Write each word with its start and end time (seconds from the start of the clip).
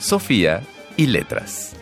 Sofía 0.00 0.62
y 0.96 1.06
letras. 1.08 1.76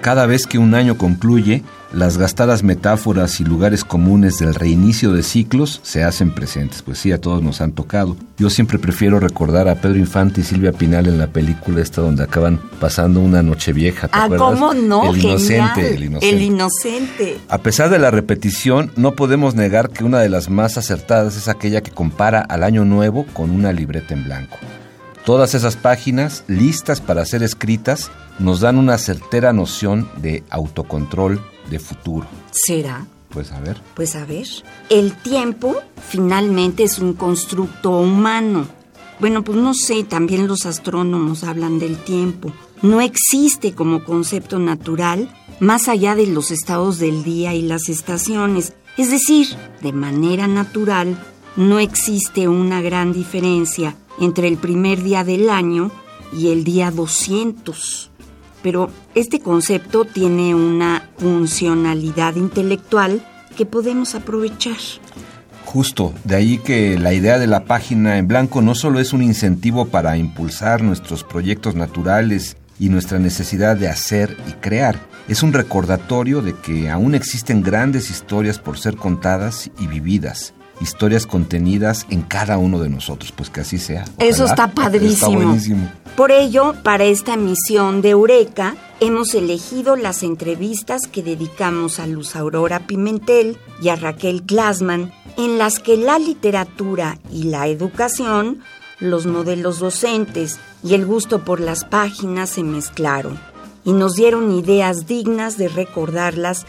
Cada 0.00 0.26
vez 0.26 0.46
que 0.46 0.58
un 0.58 0.74
año 0.74 0.96
concluye, 0.96 1.64
las 1.92 2.16
gastadas 2.16 2.62
metáforas 2.62 3.40
y 3.40 3.44
lugares 3.44 3.84
comunes 3.84 4.38
del 4.38 4.54
reinicio 4.54 5.12
de 5.12 5.22
ciclos 5.22 5.80
se 5.82 6.02
hacen 6.02 6.34
presentes, 6.34 6.82
pues 6.82 6.98
sí, 6.98 7.12
a 7.12 7.20
todos 7.20 7.42
nos 7.42 7.60
han 7.60 7.72
tocado. 7.72 8.16
Yo 8.38 8.48
siempre 8.50 8.78
prefiero 8.78 9.20
recordar 9.20 9.68
a 9.68 9.74
Pedro 9.74 9.98
Infante 9.98 10.40
y 10.40 10.44
Silvia 10.44 10.72
Pinal 10.72 11.06
en 11.06 11.18
la 11.18 11.26
película 11.26 11.82
esta 11.82 12.00
donde 12.00 12.24
acaban 12.24 12.60
pasando 12.80 13.20
una 13.20 13.42
noche 13.42 13.72
vieja, 13.72 14.08
¿te 14.08 14.18
ah, 14.18 14.28
¿cómo 14.28 14.72
no? 14.72 15.10
El 15.10 15.22
inocente, 15.22 15.94
el 15.94 16.04
inocente. 16.04 16.36
El 16.36 16.42
inocente. 16.42 17.40
A 17.48 17.58
pesar 17.58 17.90
de 17.90 17.98
la 17.98 18.10
repetición, 18.10 18.90
no 18.96 19.12
podemos 19.12 19.54
negar 19.54 19.90
que 19.90 20.04
una 20.04 20.20
de 20.20 20.30
las 20.30 20.48
más 20.48 20.78
acertadas 20.78 21.36
es 21.36 21.48
aquella 21.48 21.82
que 21.82 21.90
compara 21.90 22.40
al 22.40 22.64
año 22.64 22.84
nuevo 22.84 23.26
con 23.34 23.50
una 23.50 23.72
libreta 23.72 24.14
en 24.14 24.24
blanco. 24.24 24.56
Todas 25.26 25.54
esas 25.54 25.76
páginas, 25.76 26.42
listas 26.48 27.00
para 27.00 27.24
ser 27.26 27.42
escritas, 27.42 28.10
nos 28.38 28.60
dan 28.60 28.76
una 28.76 28.98
certera 28.98 29.52
noción 29.52 30.08
de 30.16 30.42
autocontrol 30.50 31.40
de 31.70 31.78
futuro. 31.78 32.26
¿Será? 32.50 33.06
Pues 33.30 33.50
a 33.52 33.60
ver. 33.60 33.80
Pues 33.94 34.14
a 34.14 34.24
ver. 34.24 34.46
El 34.90 35.16
tiempo 35.16 35.76
finalmente 36.08 36.84
es 36.84 36.98
un 36.98 37.14
constructo 37.14 37.90
humano. 37.98 38.66
Bueno, 39.20 39.42
pues 39.42 39.56
no 39.56 39.72
sé, 39.74 40.04
también 40.04 40.46
los 40.46 40.66
astrónomos 40.66 41.44
hablan 41.44 41.78
del 41.78 41.96
tiempo. 41.96 42.52
No 42.82 43.00
existe 43.00 43.74
como 43.74 44.04
concepto 44.04 44.58
natural 44.58 45.32
más 45.60 45.88
allá 45.88 46.16
de 46.16 46.26
los 46.26 46.50
estados 46.50 46.98
del 46.98 47.22
día 47.22 47.54
y 47.54 47.62
las 47.62 47.88
estaciones. 47.88 48.74
Es 48.96 49.10
decir, 49.10 49.46
de 49.80 49.92
manera 49.92 50.48
natural, 50.48 51.16
no 51.56 51.78
existe 51.78 52.48
una 52.48 52.82
gran 52.82 53.12
diferencia 53.12 53.96
entre 54.20 54.48
el 54.48 54.56
primer 54.56 55.02
día 55.02 55.24
del 55.24 55.50
año 55.50 55.90
y 56.32 56.48
el 56.48 56.64
día 56.64 56.90
200. 56.90 58.10
Pero 58.62 58.90
este 59.14 59.40
concepto 59.40 60.04
tiene 60.04 60.54
una 60.54 61.10
funcionalidad 61.18 62.36
intelectual 62.36 63.24
que 63.56 63.66
podemos 63.66 64.14
aprovechar. 64.14 64.76
Justo, 65.64 66.12
de 66.24 66.36
ahí 66.36 66.58
que 66.58 66.98
la 66.98 67.14
idea 67.14 67.38
de 67.38 67.46
la 67.46 67.64
página 67.64 68.18
en 68.18 68.28
blanco 68.28 68.60
no 68.60 68.74
solo 68.74 69.00
es 69.00 69.12
un 69.12 69.22
incentivo 69.22 69.86
para 69.86 70.16
impulsar 70.16 70.82
nuestros 70.82 71.24
proyectos 71.24 71.74
naturales 71.74 72.56
y 72.78 72.88
nuestra 72.88 73.18
necesidad 73.18 73.76
de 73.76 73.88
hacer 73.88 74.36
y 74.48 74.52
crear, 74.52 75.00
es 75.28 75.42
un 75.42 75.52
recordatorio 75.52 76.42
de 76.42 76.54
que 76.54 76.90
aún 76.90 77.14
existen 77.14 77.62
grandes 77.62 78.10
historias 78.10 78.58
por 78.58 78.78
ser 78.78 78.96
contadas 78.96 79.70
y 79.78 79.86
vividas, 79.86 80.52
historias 80.82 81.26
contenidas 81.26 82.06
en 82.10 82.22
cada 82.22 82.58
uno 82.58 82.80
de 82.80 82.88
nosotros, 82.88 83.32
pues 83.32 83.48
que 83.48 83.60
así 83.60 83.78
sea. 83.78 84.04
Eso 84.18 84.44
está 84.44 84.68
padrísimo. 84.72 85.56
Por 86.16 86.30
ello, 86.30 86.74
para 86.82 87.04
esta 87.04 87.36
misión 87.36 88.02
de 88.02 88.10
Eureka, 88.10 88.76
hemos 89.00 89.34
elegido 89.34 89.96
las 89.96 90.22
entrevistas 90.22 91.02
que 91.10 91.22
dedicamos 91.22 91.98
a 91.98 92.06
Luz 92.06 92.36
Aurora 92.36 92.86
Pimentel 92.86 93.56
y 93.80 93.88
a 93.88 93.96
Raquel 93.96 94.42
Glassman, 94.46 95.12
en 95.38 95.56
las 95.56 95.78
que 95.78 95.96
la 95.96 96.18
literatura 96.18 97.18
y 97.30 97.44
la 97.44 97.66
educación, 97.68 98.60
los 99.00 99.26
modelos 99.26 99.78
docentes 99.78 100.58
y 100.84 100.94
el 100.94 101.06
gusto 101.06 101.44
por 101.44 101.60
las 101.60 101.84
páginas 101.84 102.50
se 102.50 102.62
mezclaron 102.62 103.38
y 103.84 103.92
nos 103.92 104.14
dieron 104.14 104.52
ideas 104.52 105.06
dignas 105.06 105.56
de 105.56 105.68
recordarlas 105.68 106.66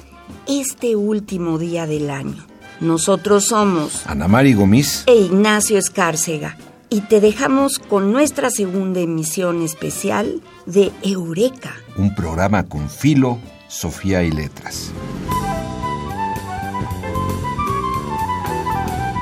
este 0.48 0.96
último 0.96 1.58
día 1.58 1.86
del 1.86 2.10
año. 2.10 2.53
Nosotros 2.84 3.46
somos 3.46 4.06
Ana 4.08 4.28
Mari 4.28 4.54
Gómez 4.56 5.04
e 5.08 5.16
Ignacio 5.16 5.78
Escárcega 5.78 6.58
y 6.90 7.00
te 7.00 7.22
dejamos 7.22 7.80
con 7.80 8.12
nuestra 8.12 8.50
segunda 8.50 9.00
emisión 9.00 9.62
especial 9.62 10.42
de 10.66 10.92
Eureka. 11.02 11.74
Un 11.96 12.14
programa 12.14 12.68
con 12.68 12.90
filo, 12.90 13.40
Sofía 13.70 14.22
y 14.24 14.32
letras. 14.32 14.92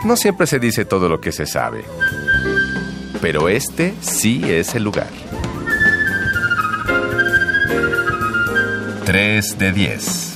No 0.05 0.17
siempre 0.17 0.47
se 0.47 0.57
dice 0.57 0.83
todo 0.83 1.07
lo 1.07 1.21
que 1.21 1.31
se 1.31 1.45
sabe, 1.45 1.85
pero 3.21 3.47
este 3.47 3.93
sí 4.01 4.41
es 4.43 4.73
el 4.73 4.85
lugar. 4.85 5.11
3 9.05 9.57
de 9.59 9.71
10. 9.71 10.30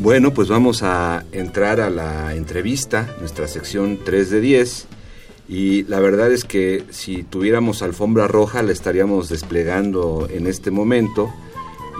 Bueno, 0.00 0.32
pues 0.32 0.48
vamos 0.48 0.82
a 0.82 1.24
entrar 1.32 1.80
a 1.80 1.90
la 1.90 2.34
entrevista, 2.34 3.14
nuestra 3.18 3.48
sección 3.48 3.98
3 4.04 4.30
de 4.30 4.40
10. 4.40 4.86
Y 5.48 5.84
la 5.84 6.00
verdad 6.00 6.32
es 6.32 6.44
que 6.44 6.84
si 6.90 7.22
tuviéramos 7.22 7.82
alfombra 7.82 8.26
roja 8.26 8.62
la 8.62 8.72
estaríamos 8.72 9.28
desplegando 9.28 10.28
en 10.30 10.46
este 10.46 10.70
momento. 10.70 11.32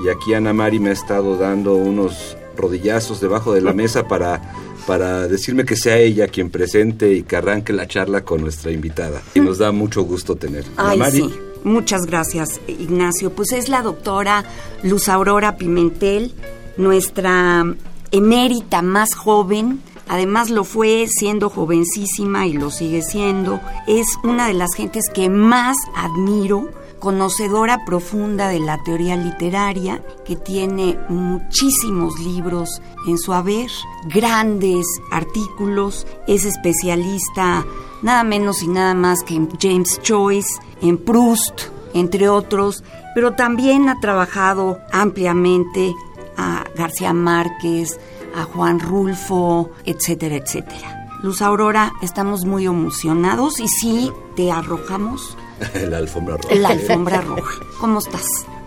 Y 0.04 0.08
aquí 0.10 0.34
Ana 0.34 0.52
Mari 0.52 0.78
me 0.78 0.90
ha 0.90 0.92
estado 0.92 1.38
dando 1.38 1.74
unos 1.74 2.36
rodillazos 2.56 3.20
debajo 3.20 3.54
de 3.54 3.60
la 3.60 3.72
mesa 3.72 4.08
para, 4.08 4.42
para 4.86 5.26
decirme 5.28 5.64
que 5.64 5.76
sea 5.76 5.96
ella 5.98 6.28
quien 6.28 6.50
presente 6.50 7.12
y 7.12 7.22
que 7.22 7.36
arranque 7.36 7.72
la 7.72 7.86
charla 7.86 8.24
con 8.24 8.40
nuestra 8.40 8.72
invitada. 8.72 9.22
Y 9.34 9.40
nos 9.40 9.58
da 9.58 9.72
mucho 9.72 10.02
gusto 10.02 10.36
tener. 10.36 10.64
Ay, 10.76 11.00
sí. 11.12 11.34
Muchas 11.64 12.06
gracias, 12.06 12.60
Ignacio. 12.68 13.30
Pues 13.30 13.52
es 13.52 13.68
la 13.68 13.82
doctora 13.82 14.44
Luz 14.82 15.08
Aurora 15.08 15.56
Pimentel, 15.56 16.32
nuestra 16.76 17.64
emérita 18.10 18.82
más 18.82 19.14
joven, 19.14 19.82
además 20.08 20.50
lo 20.50 20.64
fue 20.64 21.06
siendo 21.08 21.50
jovencísima 21.50 22.46
y 22.46 22.52
lo 22.52 22.70
sigue 22.70 23.02
siendo, 23.02 23.60
es 23.86 24.06
una 24.22 24.46
de 24.46 24.54
las 24.54 24.74
gentes 24.74 25.04
que 25.12 25.28
más 25.28 25.76
admiro, 25.94 26.68
conocedora 26.98 27.84
profunda 27.84 28.48
de 28.48 28.58
la 28.58 28.82
teoría 28.82 29.16
literaria, 29.16 30.02
que 30.24 30.36
tiene 30.36 30.98
muchísimos 31.08 32.18
libros 32.20 32.80
en 33.06 33.18
su 33.18 33.32
haber, 33.32 33.70
grandes 34.06 34.86
artículos, 35.12 36.06
es 36.26 36.44
especialista 36.44 37.64
nada 38.02 38.24
menos 38.24 38.62
y 38.62 38.68
nada 38.68 38.94
más 38.94 39.22
que 39.22 39.34
en 39.34 39.48
James 39.60 40.00
Joyce, 40.06 40.60
en 40.80 40.98
Proust, 40.98 41.62
entre 41.94 42.28
otros, 42.28 42.84
pero 43.14 43.32
también 43.32 43.88
ha 43.88 44.00
trabajado 44.00 44.78
ampliamente 44.92 45.94
a 46.36 46.64
García 46.76 47.12
Márquez, 47.12 47.98
a 48.34 48.44
Juan 48.44 48.80
Rulfo, 48.80 49.70
etcétera, 49.84 50.36
etcétera. 50.36 51.08
Luz 51.22 51.42
Aurora, 51.42 51.92
estamos 52.02 52.44
muy 52.44 52.66
emocionados 52.66 53.58
y 53.60 53.68
sí, 53.68 54.12
te 54.36 54.52
arrojamos. 54.52 55.36
La 55.88 55.98
alfombra 55.98 56.36
roja. 56.36 56.54
La 56.54 56.68
alfombra 56.68 57.20
roja. 57.22 57.64
¿Cómo 57.80 57.98
estás? 57.98 58.26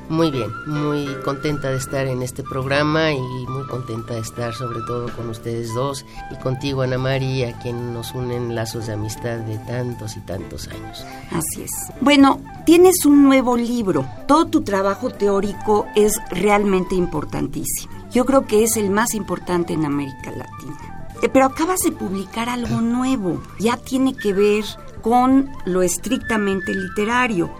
Muy 0.09 0.31
bien, 0.31 0.51
muy 0.65 1.05
contenta 1.23 1.69
de 1.69 1.77
estar 1.77 2.07
en 2.07 2.23
este 2.23 2.41
programa 2.41 3.13
y 3.13 3.21
muy 3.47 3.67
contenta 3.67 4.15
de 4.15 4.21
estar 4.21 4.55
sobre 4.55 4.79
todo 4.87 5.07
con 5.15 5.29
ustedes 5.29 5.71
dos 5.75 6.03
y 6.31 6.35
contigo 6.41 6.81
Ana 6.81 6.97
María, 6.97 7.49
a 7.49 7.59
quien 7.59 7.93
nos 7.93 8.15
unen 8.15 8.55
lazos 8.55 8.87
de 8.87 8.93
amistad 8.93 9.37
de 9.37 9.59
tantos 9.59 10.17
y 10.17 10.21
tantos 10.21 10.67
años. 10.69 11.05
Así 11.31 11.61
es. 11.61 11.71
Bueno, 12.01 12.41
tienes 12.65 13.05
un 13.05 13.21
nuevo 13.23 13.55
libro. 13.55 14.03
Todo 14.27 14.47
tu 14.47 14.61
trabajo 14.61 15.11
teórico 15.11 15.85
es 15.95 16.13
realmente 16.31 16.95
importantísimo. 16.95 17.93
Yo 18.11 18.25
creo 18.25 18.47
que 18.47 18.63
es 18.63 18.77
el 18.77 18.89
más 18.89 19.13
importante 19.13 19.73
en 19.73 19.85
América 19.85 20.31
Latina. 20.31 21.07
Eh, 21.21 21.29
pero 21.29 21.45
acabas 21.45 21.81
de 21.81 21.91
publicar 21.91 22.49
algo 22.49 22.81
nuevo. 22.81 23.43
Ya 23.59 23.77
tiene 23.77 24.15
que 24.15 24.33
ver 24.33 24.65
con 25.03 25.51
lo 25.65 25.83
estrictamente 25.83 26.73
literario 26.73 27.51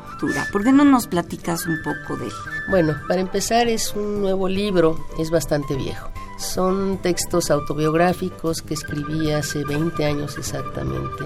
¿Por 0.52 0.64
qué 0.64 0.72
no 0.72 0.84
nos 0.84 1.08
platicas 1.08 1.66
un 1.66 1.82
poco 1.84 2.18
de 2.18 2.28
él? 2.28 2.34
Bueno, 2.70 2.96
para 3.08 3.22
empezar 3.22 3.68
es 3.68 3.94
un 3.96 4.22
nuevo 4.22 4.48
libro, 4.48 5.06
es 5.18 5.30
bastante 5.30 5.76
viejo. 5.76 6.10
Son 6.38 7.00
textos 7.02 7.52
autobiográficos 7.52 8.62
que 8.62 8.74
escribí 8.74 9.32
hace 9.32 9.64
20 9.66 10.06
años 10.06 10.38
exactamente 10.38 11.26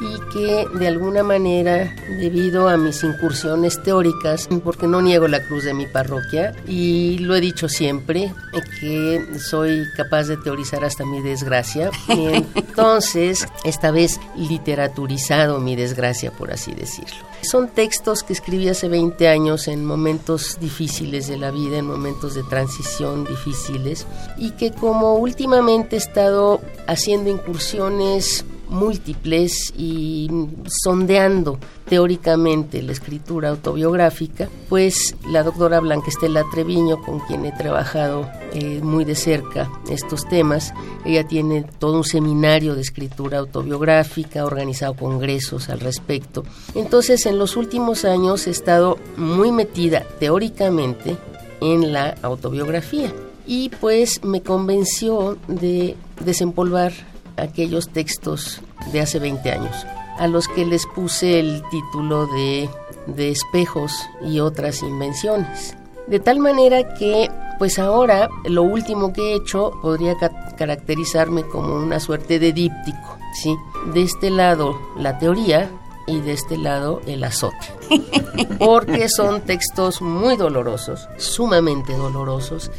y 0.00 0.32
que 0.32 0.66
de 0.78 0.88
alguna 0.88 1.22
manera, 1.22 1.94
debido 2.18 2.68
a 2.68 2.76
mis 2.76 3.02
incursiones 3.04 3.82
teóricas, 3.82 4.48
porque 4.62 4.86
no 4.86 5.00
niego 5.00 5.28
la 5.28 5.42
cruz 5.44 5.64
de 5.64 5.74
mi 5.74 5.86
parroquia, 5.86 6.54
y 6.66 7.18
lo 7.18 7.34
he 7.34 7.40
dicho 7.40 7.68
siempre, 7.68 8.32
que 8.80 9.24
soy 9.38 9.84
capaz 9.96 10.24
de 10.24 10.36
teorizar 10.36 10.84
hasta 10.84 11.04
mi 11.04 11.20
desgracia, 11.20 11.90
y 12.08 12.26
entonces 12.54 13.46
esta 13.64 13.90
vez 13.90 14.20
literaturizado 14.36 15.60
mi 15.60 15.76
desgracia, 15.76 16.30
por 16.30 16.52
así 16.52 16.74
decirlo. 16.74 17.16
Son 17.42 17.68
textos 17.68 18.22
que 18.22 18.32
escribí 18.32 18.68
hace 18.68 18.88
20 18.88 19.28
años 19.28 19.68
en 19.68 19.84
momentos 19.84 20.58
difíciles 20.60 21.28
de 21.28 21.36
la 21.36 21.50
vida, 21.50 21.78
en 21.78 21.86
momentos 21.86 22.34
de 22.34 22.42
transición 22.42 23.24
difíciles, 23.24 24.06
y 24.38 24.52
que 24.52 24.72
como 24.72 25.16
últimamente 25.16 25.96
he 25.96 25.98
estado 25.98 26.60
haciendo 26.86 27.30
incursiones 27.30 28.44
múltiples 28.68 29.72
y 29.76 30.28
sondeando 30.66 31.58
teóricamente 31.88 32.82
la 32.82 32.92
escritura 32.92 33.50
autobiográfica, 33.50 34.48
pues 34.68 35.14
la 35.28 35.42
doctora 35.42 35.80
Blanca 35.80 36.08
Estela 36.08 36.44
Treviño, 36.50 37.00
con 37.02 37.20
quien 37.20 37.44
he 37.44 37.52
trabajado 37.52 38.28
eh, 38.52 38.80
muy 38.82 39.04
de 39.04 39.14
cerca 39.14 39.70
estos 39.90 40.26
temas, 40.28 40.72
ella 41.04 41.26
tiene 41.26 41.64
todo 41.78 41.96
un 41.96 42.04
seminario 42.04 42.74
de 42.74 42.80
escritura 42.80 43.38
autobiográfica, 43.38 44.44
organizado 44.44 44.94
congresos 44.94 45.68
al 45.68 45.80
respecto. 45.80 46.44
Entonces, 46.74 47.26
en 47.26 47.38
los 47.38 47.56
últimos 47.56 48.04
años 48.04 48.46
he 48.46 48.50
estado 48.50 48.98
muy 49.16 49.52
metida 49.52 50.06
teóricamente 50.18 51.16
en 51.60 51.92
la 51.92 52.14
autobiografía 52.22 53.12
y 53.46 53.68
pues 53.80 54.24
me 54.24 54.42
convenció 54.42 55.36
de 55.48 55.96
desempolvar 56.24 56.92
aquellos 57.36 57.88
textos 57.88 58.60
de 58.92 59.00
hace 59.00 59.18
20 59.18 59.50
años, 59.50 59.86
a 60.18 60.26
los 60.26 60.48
que 60.48 60.64
les 60.64 60.86
puse 60.86 61.40
el 61.40 61.62
título 61.70 62.26
de, 62.26 62.68
de 63.06 63.30
espejos 63.30 63.92
y 64.24 64.40
otras 64.40 64.82
invenciones. 64.82 65.76
De 66.06 66.20
tal 66.20 66.38
manera 66.38 66.94
que, 66.94 67.30
pues 67.58 67.78
ahora, 67.78 68.28
lo 68.44 68.62
último 68.62 69.12
que 69.12 69.32
he 69.32 69.36
hecho 69.36 69.72
podría 69.80 70.16
caracterizarme 70.56 71.44
como 71.44 71.76
una 71.76 71.98
suerte 71.98 72.38
de 72.38 72.52
díptico, 72.52 73.18
¿sí? 73.42 73.56
De 73.92 74.02
este 74.02 74.30
lado, 74.30 74.78
la 74.98 75.18
teoría, 75.18 75.70
y 76.06 76.20
de 76.20 76.32
este 76.32 76.56
lado 76.56 77.00
el 77.06 77.24
azote. 77.24 77.66
Porque 78.58 79.08
son 79.08 79.42
textos 79.42 80.02
muy 80.02 80.36
dolorosos, 80.36 81.08
sumamente 81.16 81.94
dolorosos, 81.94 82.70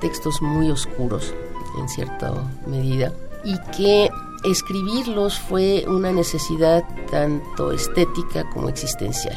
textos 0.00 0.42
muy 0.42 0.70
oscuros 0.70 1.34
en 1.78 1.88
cierta 1.88 2.32
medida, 2.66 3.12
y 3.44 3.58
que 3.76 4.10
escribirlos 4.44 5.38
fue 5.38 5.84
una 5.86 6.12
necesidad 6.12 6.84
tanto 7.10 7.72
estética 7.72 8.48
como 8.50 8.68
existencial. 8.68 9.36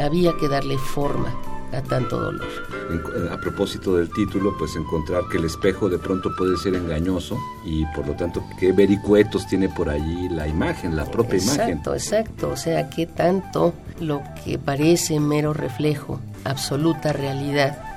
Había 0.00 0.32
que 0.38 0.48
darle 0.48 0.78
forma 0.78 1.34
a 1.72 1.82
tanto 1.82 2.20
dolor. 2.20 2.48
A 3.30 3.38
propósito 3.38 3.96
del 3.96 4.10
título, 4.10 4.54
pues 4.58 4.76
encontrar 4.76 5.24
que 5.30 5.38
el 5.38 5.44
espejo 5.44 5.88
de 5.88 5.98
pronto 5.98 6.34
puede 6.36 6.56
ser 6.56 6.74
engañoso 6.74 7.38
y 7.64 7.86
por 7.94 8.06
lo 8.06 8.14
tanto 8.14 8.44
qué 8.58 8.72
vericuetos 8.72 9.46
tiene 9.46 9.68
por 9.68 9.88
allí 9.88 10.28
la 10.28 10.46
imagen, 10.46 10.96
la 10.96 11.06
propia 11.06 11.38
imagen. 11.38 11.78
Exacto, 11.78 11.94
exacto. 11.94 12.48
O 12.50 12.56
sea, 12.56 12.90
que 12.90 13.06
tanto 13.06 13.72
lo 14.00 14.22
que 14.44 14.58
parece 14.58 15.18
mero 15.20 15.54
reflejo, 15.54 16.20
absoluta 16.44 17.12
realidad, 17.12 17.91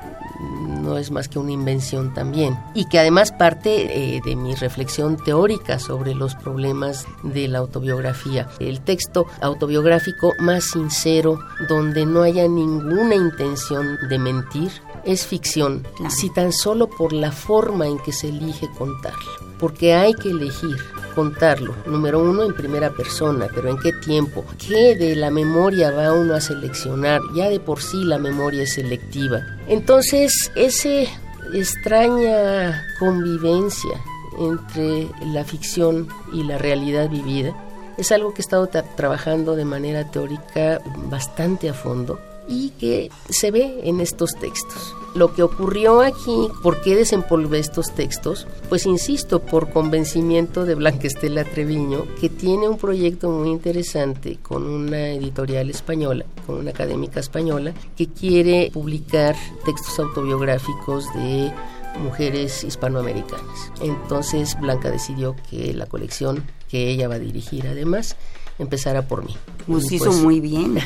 no 0.86 0.98
es 0.98 1.12
más 1.12 1.28
que 1.28 1.40
una 1.40 1.52
invención 1.52 2.14
también. 2.14 2.58
Y 2.74 2.86
que 2.86 3.00
además 3.00 3.32
parte 3.32 4.16
eh, 4.16 4.22
de 4.24 4.36
mi 4.36 4.56
reflexión 4.56 5.18
teórica 5.18 5.80
sobre 5.80 6.14
los 6.16 6.36
problemas 6.36 7.06
de 7.24 7.48
la 7.48 7.60
autobiografía. 7.60 8.48
El 8.60 8.82
texto 8.82 9.26
autobiográfico 9.42 10.34
más 10.40 10.66
sincero, 10.66 11.40
donde 11.68 12.06
no 12.06 12.22
haya 12.22 12.48
ninguna 12.48 13.16
intención 13.16 13.98
de 14.10 14.20
mentir, 14.20 14.72
es 15.06 15.26
ficción, 15.26 15.88
si 16.10 16.30
tan 16.30 16.52
solo 16.52 16.90
por 16.90 17.14
la 17.14 17.32
forma 17.32 17.88
en 17.88 18.00
que 18.00 18.12
se 18.12 18.30
elige 18.30 18.68
contarlo. 18.78 19.32
Porque 19.60 19.94
hay 19.94 20.14
que 20.14 20.30
elegir 20.30 20.76
contarlo, 21.16 21.74
número 21.86 22.20
uno, 22.20 22.44
en 22.44 22.54
primera 22.54 22.92
persona, 22.92 23.48
pero 23.56 23.70
¿en 23.70 23.80
qué 23.80 23.94
tiempo? 23.94 24.46
¿Qué 24.58 24.96
de 24.96 25.16
la 25.16 25.32
memoria 25.32 25.92
va 25.92 26.14
uno 26.14 26.36
a 26.36 26.42
seleccionar? 26.42 27.22
Ya 27.34 27.50
de 27.50 27.60
por 27.60 27.82
sí 27.82 28.04
la 28.04 28.20
memoria 28.20 28.64
es 28.64 28.74
selectiva. 28.74 29.42
Entonces, 29.68 30.52
esa 30.56 31.10
extraña 31.54 32.84
convivencia 33.00 34.02
entre 34.38 35.08
la 35.34 35.44
ficción 35.46 36.08
y 36.34 36.44
la 36.44 36.58
realidad 36.58 37.10
vivida 37.10 37.56
es 37.98 38.12
algo 38.12 38.34
que 38.34 38.42
he 38.42 38.44
estado 38.44 38.68
trabajando 38.68 39.56
de 39.56 39.64
manera 39.64 40.12
teórica 40.12 40.82
bastante 41.10 41.70
a 41.70 41.74
fondo 41.74 42.20
y 42.48 42.70
que 42.72 43.10
se 43.30 43.52
ve 43.52 43.82
en 43.84 44.00
estos 44.02 44.32
textos. 44.40 44.96
Lo 45.16 45.34
que 45.34 45.44
ocurrió 45.44 46.02
aquí, 46.02 46.50
¿por 46.62 46.82
qué 46.82 46.96
desempolvé 46.96 47.60
estos 47.60 47.96
textos? 47.96 48.48
Pues 48.68 48.86
insisto, 48.86 49.40
por 49.40 49.70
convencimiento 49.70 50.66
de 50.66 50.76
Blanca 50.76 51.08
Estela 51.08 51.46
Treviño, 51.46 52.06
que 52.20 52.30
tiene 52.30 52.68
un 52.68 52.78
proyecto 52.78 53.30
muy 53.30 53.50
interesante 53.50 54.38
con 54.42 54.68
una 54.68 55.12
editorial 55.12 55.70
española, 55.70 56.26
con 56.46 56.58
una 56.58 56.72
académica 56.72 57.22
española, 57.22 57.74
que 57.96 58.08
quiere 58.08 58.72
publicar 58.74 59.36
textos 59.64 59.98
autobiográficos 60.00 61.06
de 61.14 61.52
mujeres 62.00 62.64
hispanoamericanas. 62.64 63.72
Entonces 63.82 64.60
Blanca 64.60 64.92
decidió 64.92 65.36
que 65.50 65.74
la 65.74 65.86
colección 65.86 66.44
que 66.70 66.90
ella 66.90 67.08
va 67.08 67.16
a 67.16 67.20
dirigir 67.20 67.68
además 67.68 68.18
empezara 68.60 69.04
por 69.04 69.26
mí. 69.26 69.36
Nos 69.68 69.92
hizo 69.92 70.06
pues 70.06 70.18
muy 70.18 70.40
bien. 70.40 70.78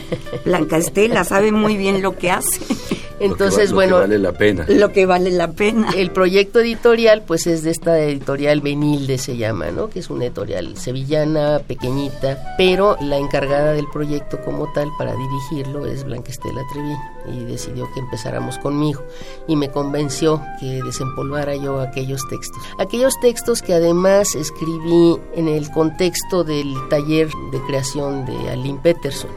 Blanca 0.46 0.78
Estela 0.78 1.24
sabe 1.24 1.52
muy 1.52 1.78
bien 1.78 2.02
lo 2.02 2.18
que 2.18 2.32
hace. 2.32 2.62
Entonces, 3.20 3.74
bueno, 3.74 3.98
lo 3.98 4.04
que 4.04 4.08
vale 4.08 4.20
la 4.20 4.32
pena. 4.32 4.66
Lo 4.70 4.92
que 4.94 5.06
vale 5.06 5.32
la 5.32 5.52
pena. 5.52 5.90
El 5.96 6.12
proyecto 6.12 6.62
editorial, 6.62 7.24
pues 7.28 7.48
es 7.48 7.64
de 7.64 7.72
esta 7.72 8.00
editorial 8.00 8.62
Benilde 8.62 9.18
se 9.18 9.36
llama, 9.36 9.72
¿no? 9.72 9.90
Que 9.90 10.00
es 10.00 10.10
una 10.10 10.26
editorial 10.26 10.78
sevillana, 10.78 11.60
pequeñita, 11.68 12.56
pero 12.58 12.96
la 13.02 13.18
encargada 13.18 13.74
del 13.74 13.88
proyecto 13.92 14.40
como 14.46 14.72
tal 14.72 14.88
para 14.98 15.14
dirigirlo 15.16 15.86
es 15.86 16.06
Blanca 16.06 16.32
Estela 16.32 16.62
Treviño 16.72 17.19
y 17.32 17.46
decidió 17.46 17.88
que 17.94 18.00
empezáramos 18.00 18.58
conmigo 18.58 19.04
y 19.48 19.56
me 19.56 19.70
convenció 19.70 20.42
que 20.60 20.82
desempolvara 20.84 21.56
yo 21.56 21.80
aquellos 21.80 22.28
textos. 22.30 22.62
Aquellos 22.78 23.14
textos 23.22 23.62
que 23.62 23.74
además 23.74 24.36
escribí 24.36 25.18
en 25.36 25.48
el 25.48 25.70
contexto 25.72 26.44
del 26.44 26.76
taller 26.90 27.30
de 27.52 27.62
creación 27.68 28.26
de 28.26 28.50
Aline 28.50 28.80
Peterson. 28.82 29.32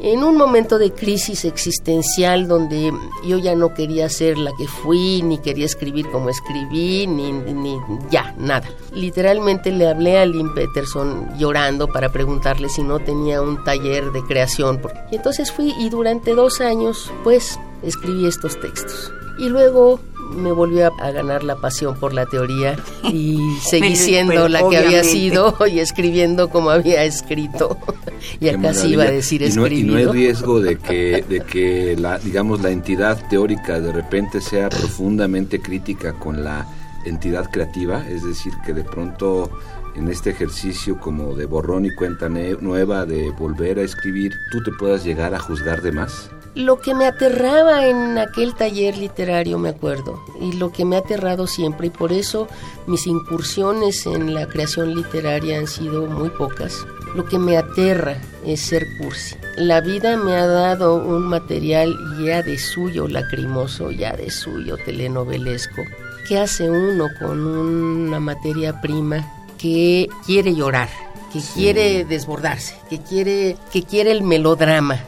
En 0.00 0.24
un 0.24 0.36
momento 0.36 0.78
de 0.78 0.92
crisis 0.92 1.44
existencial 1.44 2.46
donde 2.46 2.92
yo 3.24 3.38
ya 3.38 3.54
no 3.54 3.72
quería 3.72 4.08
ser 4.08 4.36
la 4.36 4.50
que 4.58 4.66
fui, 4.66 5.22
ni 5.22 5.38
quería 5.38 5.64
escribir 5.64 6.10
como 6.10 6.28
escribí, 6.28 7.06
ni, 7.06 7.32
ni 7.32 7.78
ya, 8.10 8.34
nada. 8.38 8.68
Literalmente 8.92 9.70
le 9.70 9.88
hablé 9.88 10.18
a 10.18 10.22
Aline 10.22 10.50
Peterson 10.54 11.28
llorando 11.38 11.88
para 11.88 12.10
preguntarle 12.10 12.68
si 12.68 12.82
no 12.82 12.98
tenía 12.98 13.40
un 13.40 13.62
taller 13.64 14.10
de 14.12 14.22
creación. 14.22 14.80
Y 15.10 15.16
entonces 15.16 15.50
fui 15.52 15.74
y 15.78 15.88
durante 15.90 16.34
dos 16.34 16.60
años 16.60 16.99
pues 17.24 17.58
escribí 17.82 18.26
estos 18.26 18.58
textos. 18.60 19.12
Y 19.38 19.48
luego 19.48 20.00
me 20.36 20.52
volvió 20.52 20.92
a, 21.00 21.10
ganar 21.10 21.42
la 21.42 21.56
pasión 21.56 21.98
por 21.98 22.12
la 22.12 22.26
teoría 22.26 22.76
y 23.04 23.38
seguí 23.62 23.96
siendo 23.96 24.48
la 24.48 24.68
que 24.68 24.76
había 24.76 25.02
sido 25.04 25.56
y 25.66 25.80
escribiendo 25.80 26.50
como 26.50 26.70
había 26.70 27.04
escrito. 27.04 27.78
y 28.40 28.50
casi 28.56 28.88
iba 28.88 29.04
a 29.04 29.10
decir 29.10 29.42
escribido. 29.42 29.98
Y 29.98 30.04
no, 30.04 30.12
hay 30.12 30.20
riesgo 30.20 30.60
de 30.60 30.76
que, 30.78 31.24
de 31.28 31.40
que 31.40 31.96
la, 31.98 32.18
digamos, 32.18 32.60
la 32.60 32.70
entidad 32.70 33.18
teórica 33.28 33.80
de 33.80 33.92
repente 33.92 34.40
sea 34.40 34.68
profundamente 34.68 35.60
crítica 35.60 36.12
con 36.12 36.44
la 36.44 36.66
entidad 37.04 37.50
creativa, 37.50 38.06
es 38.08 38.24
decir, 38.24 38.52
que 38.64 38.74
de 38.74 38.84
pronto 38.84 39.50
en 39.96 40.08
este 40.08 40.30
ejercicio 40.30 40.98
como 40.98 41.34
de 41.34 41.46
borrón 41.46 41.84
y 41.84 41.94
cuenta 41.94 42.28
nueva 42.28 43.06
de 43.06 43.30
volver 43.30 43.78
a 43.78 43.82
escribir, 43.82 44.32
tú 44.50 44.62
te 44.62 44.70
puedas 44.72 45.04
llegar 45.04 45.34
a 45.34 45.38
juzgar 45.38 45.82
de 45.82 45.92
más? 45.92 46.30
Lo 46.54 46.80
que 46.80 46.94
me 46.94 47.06
aterraba 47.06 47.86
en 47.86 48.18
aquel 48.18 48.54
taller 48.54 48.98
literario, 48.98 49.58
me 49.58 49.68
acuerdo, 49.68 50.20
y 50.40 50.52
lo 50.52 50.72
que 50.72 50.84
me 50.84 50.96
ha 50.96 51.00
aterrado 51.00 51.46
siempre, 51.46 51.86
y 51.86 51.90
por 51.90 52.12
eso 52.12 52.48
mis 52.86 53.06
incursiones 53.06 54.04
en 54.06 54.34
la 54.34 54.46
creación 54.46 54.94
literaria 54.94 55.58
han 55.58 55.68
sido 55.68 56.06
muy 56.06 56.28
pocas, 56.30 56.84
lo 57.14 57.24
que 57.24 57.38
me 57.38 57.56
aterra 57.56 58.16
es 58.44 58.60
ser 58.60 58.84
cursi. 58.98 59.36
La 59.56 59.80
vida 59.80 60.16
me 60.16 60.34
ha 60.34 60.46
dado 60.46 60.96
un 60.96 61.22
material 61.22 61.94
ya 62.24 62.42
de 62.42 62.58
suyo 62.58 63.06
lacrimoso, 63.06 63.90
ya 63.90 64.12
de 64.12 64.30
suyo 64.30 64.76
telenovelesco. 64.84 65.82
¿Qué 66.26 66.38
hace 66.38 66.70
uno 66.70 67.08
con 67.18 67.46
una 67.46 68.20
materia 68.20 68.80
prima 68.80 69.24
que 69.60 70.08
quiere 70.24 70.54
llorar, 70.54 70.88
que 71.32 71.40
quiere 71.54 72.04
desbordarse, 72.04 72.74
que 72.88 72.98
quiere, 72.98 73.56
que 73.72 73.82
quiere 73.82 74.10
el 74.10 74.22
melodrama. 74.22 74.98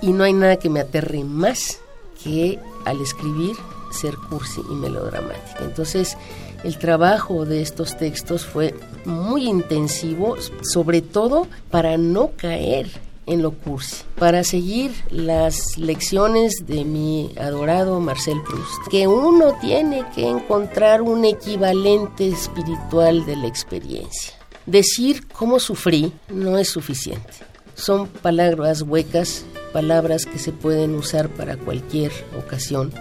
Y 0.00 0.12
no 0.12 0.24
hay 0.24 0.32
nada 0.32 0.56
que 0.56 0.70
me 0.70 0.80
aterre 0.80 1.24
más 1.24 1.80
que 2.22 2.58
al 2.84 3.00
escribir 3.00 3.56
ser 3.90 4.16
cursi 4.28 4.60
y 4.70 4.74
melodramática. 4.74 5.60
Entonces, 5.64 6.16
el 6.64 6.78
trabajo 6.78 7.44
de 7.44 7.62
estos 7.62 7.96
textos 7.96 8.44
fue 8.44 8.74
muy 9.04 9.46
intensivo, 9.46 10.36
sobre 10.62 11.02
todo 11.02 11.46
para 11.70 11.96
no 11.96 12.32
caer 12.36 12.88
en 13.26 13.42
lo 13.42 13.52
cursi, 13.52 14.04
para 14.18 14.42
seguir 14.42 14.90
las 15.10 15.76
lecciones 15.76 16.66
de 16.66 16.84
mi 16.84 17.32
adorado 17.38 18.00
Marcel 18.00 18.40
Proust, 18.42 18.88
que 18.90 19.06
uno 19.06 19.54
tiene 19.60 20.04
que 20.14 20.26
encontrar 20.26 21.02
un 21.02 21.24
equivalente 21.24 22.28
espiritual 22.28 23.26
de 23.26 23.36
la 23.36 23.46
experiencia. 23.46 24.32
Decir 24.64 25.28
cómo 25.28 25.60
sufrí 25.60 26.12
no 26.28 26.58
es 26.58 26.68
suficiente. 26.70 27.32
Son 27.74 28.08
palabras 28.08 28.82
huecas, 28.82 29.44
palabras 29.72 30.26
que 30.26 30.38
se 30.38 30.52
pueden 30.52 30.94
usar 30.94 31.28
para 31.28 31.56
cualquier 31.56 32.12
ocasión, 32.36 32.92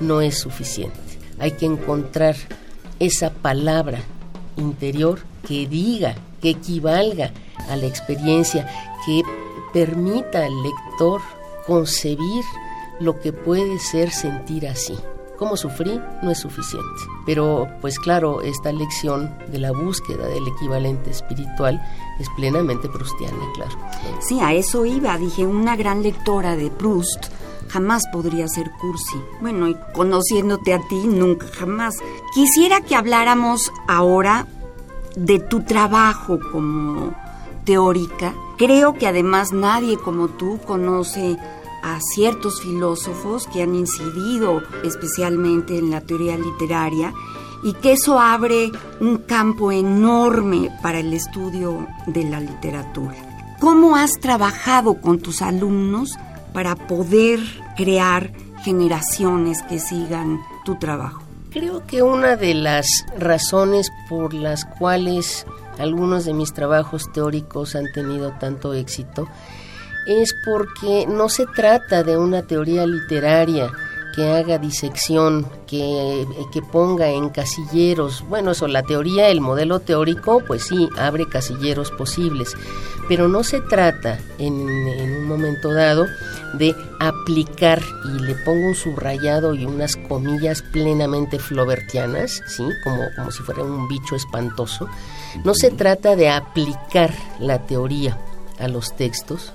no 0.00 0.20
es 0.20 0.38
suficiente. 0.38 0.98
Hay 1.38 1.52
que 1.52 1.66
encontrar 1.66 2.36
esa 2.98 3.30
palabra 3.30 4.00
interior 4.56 5.20
que 5.46 5.66
diga, 5.66 6.14
que 6.40 6.50
equivalga 6.50 7.32
a 7.68 7.76
la 7.76 7.86
experiencia, 7.86 8.68
que 9.04 9.22
permita 9.72 10.44
al 10.44 10.62
lector 10.62 11.20
concebir 11.66 12.44
lo 13.00 13.20
que 13.20 13.32
puede 13.32 13.78
ser 13.78 14.10
sentir 14.10 14.66
así. 14.66 14.94
Como 15.38 15.56
sufrí 15.56 16.00
no 16.22 16.30
es 16.30 16.38
suficiente. 16.38 17.02
Pero 17.26 17.68
pues 17.80 17.98
claro, 17.98 18.40
esta 18.42 18.72
lección 18.72 19.34
de 19.48 19.58
la 19.58 19.72
búsqueda 19.72 20.26
del 20.26 20.48
equivalente 20.48 21.10
espiritual 21.10 21.80
es 22.18 22.28
plenamente 22.36 22.88
prustiana, 22.88 23.44
claro. 23.54 23.76
Sí, 24.20 24.40
a 24.40 24.52
eso 24.54 24.84
iba. 24.86 25.16
Dije, 25.18 25.46
una 25.46 25.76
gran 25.76 26.02
lectora 26.02 26.56
de 26.56 26.70
Proust 26.70 27.26
jamás 27.68 28.06
podría 28.12 28.48
ser 28.48 28.70
cursi. 28.80 29.20
Bueno, 29.40 29.68
y 29.68 29.76
conociéndote 29.92 30.72
a 30.72 30.80
ti, 30.88 31.06
nunca 31.06 31.46
jamás. 31.48 31.96
Quisiera 32.34 32.80
que 32.80 32.96
habláramos 32.96 33.72
ahora 33.88 34.46
de 35.16 35.38
tu 35.38 35.62
trabajo 35.62 36.38
como 36.52 37.14
teórica. 37.64 38.34
Creo 38.56 38.94
que 38.94 39.06
además 39.06 39.52
nadie 39.52 39.98
como 39.98 40.28
tú 40.28 40.58
conoce 40.66 41.36
a 41.86 42.00
ciertos 42.00 42.60
filósofos 42.60 43.46
que 43.46 43.62
han 43.62 43.76
incidido 43.76 44.60
especialmente 44.84 45.78
en 45.78 45.90
la 45.90 46.00
teoría 46.00 46.36
literaria 46.36 47.14
y 47.62 47.74
que 47.74 47.92
eso 47.92 48.18
abre 48.18 48.72
un 49.00 49.18
campo 49.18 49.70
enorme 49.70 50.70
para 50.82 50.98
el 50.98 51.12
estudio 51.12 51.86
de 52.08 52.24
la 52.24 52.40
literatura. 52.40 53.14
¿Cómo 53.60 53.94
has 53.94 54.18
trabajado 54.20 55.00
con 55.00 55.20
tus 55.20 55.42
alumnos 55.42 56.10
para 56.52 56.74
poder 56.74 57.38
crear 57.76 58.32
generaciones 58.64 59.62
que 59.62 59.78
sigan 59.78 60.40
tu 60.64 60.74
trabajo? 60.80 61.22
Creo 61.50 61.86
que 61.86 62.02
una 62.02 62.34
de 62.34 62.54
las 62.54 62.86
razones 63.16 63.92
por 64.08 64.34
las 64.34 64.64
cuales 64.64 65.46
algunos 65.78 66.24
de 66.24 66.34
mis 66.34 66.52
trabajos 66.52 67.04
teóricos 67.12 67.76
han 67.76 67.86
tenido 67.94 68.32
tanto 68.32 68.74
éxito 68.74 69.28
es 70.06 70.34
porque 70.44 71.06
no 71.08 71.28
se 71.28 71.46
trata 71.46 72.02
de 72.02 72.16
una 72.16 72.42
teoría 72.42 72.86
literaria 72.86 73.70
que 74.16 74.26
haga 74.26 74.56
disección, 74.56 75.46
que, 75.66 76.26
que, 76.50 76.62
ponga 76.62 77.10
en 77.10 77.28
casilleros. 77.28 78.24
Bueno, 78.26 78.52
eso, 78.52 78.66
la 78.66 78.82
teoría, 78.82 79.28
el 79.28 79.42
modelo 79.42 79.80
teórico, 79.80 80.42
pues 80.46 80.64
sí, 80.64 80.88
abre 80.96 81.28
casilleros 81.28 81.90
posibles, 81.90 82.54
pero 83.08 83.28
no 83.28 83.44
se 83.44 83.60
trata 83.60 84.18
en, 84.38 84.68
en 84.88 85.18
un 85.18 85.28
momento 85.28 85.70
dado 85.74 86.06
de 86.54 86.74
aplicar, 86.98 87.82
y 88.06 88.22
le 88.22 88.34
pongo 88.36 88.68
un 88.68 88.74
subrayado 88.74 89.54
y 89.54 89.66
unas 89.66 89.96
comillas 89.96 90.62
plenamente 90.62 91.38
flobertianas, 91.38 92.40
¿sí? 92.46 92.64
como, 92.84 93.02
como 93.16 93.30
si 93.30 93.42
fuera 93.42 93.62
un 93.62 93.86
bicho 93.86 94.16
espantoso. 94.16 94.88
No 95.44 95.54
se 95.54 95.70
trata 95.70 96.16
de 96.16 96.30
aplicar 96.30 97.12
la 97.38 97.66
teoría 97.66 98.16
a 98.58 98.68
los 98.68 98.96
textos, 98.96 99.52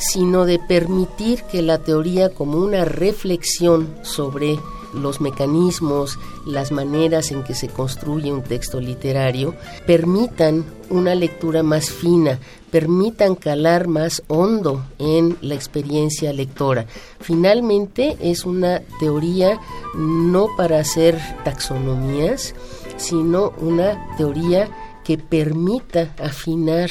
sino 0.00 0.46
de 0.46 0.58
permitir 0.58 1.42
que 1.44 1.62
la 1.62 1.78
teoría 1.78 2.30
como 2.30 2.58
una 2.58 2.84
reflexión 2.84 3.94
sobre 4.02 4.58
los 4.94 5.20
mecanismos, 5.20 6.18
las 6.46 6.72
maneras 6.72 7.30
en 7.30 7.44
que 7.44 7.54
se 7.54 7.68
construye 7.68 8.32
un 8.32 8.42
texto 8.42 8.80
literario, 8.80 9.54
permitan 9.86 10.64
una 10.88 11.14
lectura 11.14 11.62
más 11.62 11.90
fina, 11.90 12.40
permitan 12.70 13.34
calar 13.34 13.86
más 13.86 14.22
hondo 14.26 14.84
en 14.98 15.36
la 15.42 15.54
experiencia 15.54 16.32
lectora. 16.32 16.86
Finalmente 17.20 18.16
es 18.20 18.44
una 18.44 18.82
teoría 18.98 19.60
no 19.94 20.48
para 20.56 20.80
hacer 20.80 21.20
taxonomías, 21.44 22.54
sino 22.96 23.52
una 23.58 24.16
teoría 24.16 24.68
que 25.04 25.18
permita 25.18 26.14
afinar 26.18 26.90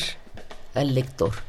al 0.74 0.94
lector 0.94 1.49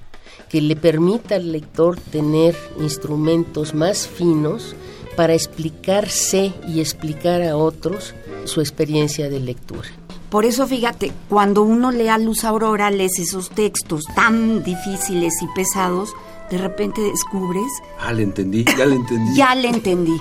que 0.50 0.60
le 0.60 0.76
permita 0.76 1.36
al 1.36 1.52
lector 1.52 1.98
tener 1.98 2.56
instrumentos 2.80 3.72
más 3.72 4.06
finos 4.08 4.74
para 5.16 5.32
explicarse 5.32 6.52
y 6.68 6.80
explicar 6.80 7.42
a 7.42 7.56
otros 7.56 8.14
su 8.44 8.60
experiencia 8.60 9.30
de 9.30 9.40
lectura. 9.40 9.88
Por 10.28 10.44
eso 10.44 10.66
fíjate, 10.66 11.12
cuando 11.28 11.62
uno 11.62 11.90
lee 11.90 12.08
a 12.08 12.18
Luz 12.18 12.44
Aurora, 12.44 12.90
lees 12.90 13.18
esos 13.18 13.50
textos 13.50 14.04
tan 14.14 14.62
difíciles 14.62 15.34
y 15.42 15.46
pesados, 15.54 16.14
de 16.50 16.58
repente 16.58 17.00
descubres... 17.00 17.70
Ah, 18.00 18.12
le 18.12 18.24
entendí, 18.24 18.64
ya 18.64 18.86
le 18.86 18.96
entendí. 18.96 19.34
ya 19.36 19.54
le 19.54 19.68
entendí, 19.68 20.16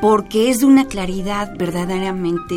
porque 0.00 0.50
es 0.50 0.60
de 0.60 0.66
una 0.66 0.86
claridad 0.86 1.52
verdaderamente 1.56 2.54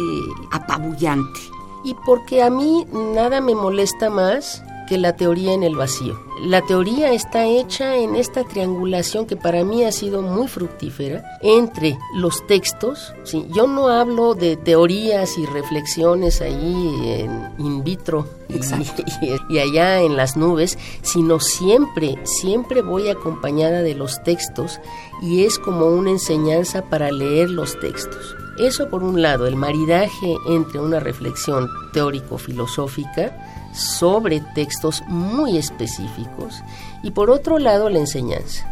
apabullante. 0.51 1.39
Y 1.83 1.95
porque 2.05 2.43
a 2.43 2.51
mí 2.51 2.85
nada 2.91 3.41
me 3.41 3.55
molesta 3.55 4.11
más 4.11 4.63
que 4.91 4.97
la 4.97 5.15
teoría 5.15 5.53
en 5.53 5.63
el 5.63 5.77
vacío. 5.77 6.19
La 6.41 6.61
teoría 6.63 7.13
está 7.13 7.45
hecha 7.45 7.95
en 7.95 8.13
esta 8.17 8.43
triangulación 8.43 9.25
que 9.25 9.37
para 9.37 9.63
mí 9.63 9.85
ha 9.85 9.91
sido 9.93 10.21
muy 10.21 10.49
fructífera 10.49 11.23
entre 11.41 11.97
los 12.17 12.45
textos. 12.45 13.13
¿sí? 13.23 13.47
Yo 13.55 13.67
no 13.67 13.87
hablo 13.87 14.35
de 14.35 14.57
teorías 14.57 15.37
y 15.37 15.45
reflexiones 15.45 16.41
ahí 16.41 17.21
en 17.21 17.51
in 17.57 17.85
vitro 17.85 18.27
y, 18.49 18.55
y, 19.53 19.59
allá 19.59 20.01
en 20.01 20.17
las 20.17 20.35
nubes, 20.35 20.77
sino 21.03 21.39
siempre, 21.39 22.19
siempre 22.25 22.81
voy 22.81 23.07
acompañada 23.07 23.83
de 23.83 23.95
los 23.95 24.21
textos 24.23 24.81
y 25.21 25.45
es 25.45 25.57
como 25.57 25.85
una 25.85 26.09
enseñanza 26.09 26.81
para 26.89 27.13
leer 27.13 27.49
los 27.49 27.79
textos. 27.79 28.35
Eso 28.59 28.89
por 28.89 29.03
un 29.03 29.21
lado, 29.21 29.47
el 29.47 29.55
maridaje 29.55 30.35
entre 30.49 30.81
una 30.81 30.99
reflexión 30.99 31.69
teórico-filosófica, 31.93 33.60
sobre 33.73 34.39
textos 34.39 35.03
muy 35.07 35.57
específicos 35.57 36.61
y 37.03 37.11
por 37.11 37.29
otro 37.29 37.59
lado 37.59 37.89
la 37.89 37.99
enseñanza. 37.99 38.67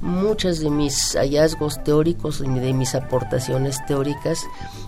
Muchos 0.00 0.58
de 0.58 0.70
mis 0.70 1.14
hallazgos 1.14 1.82
teóricos 1.84 2.42
y 2.44 2.58
de 2.58 2.72
mis 2.72 2.94
aportaciones 2.94 3.84
teóricas 3.86 4.40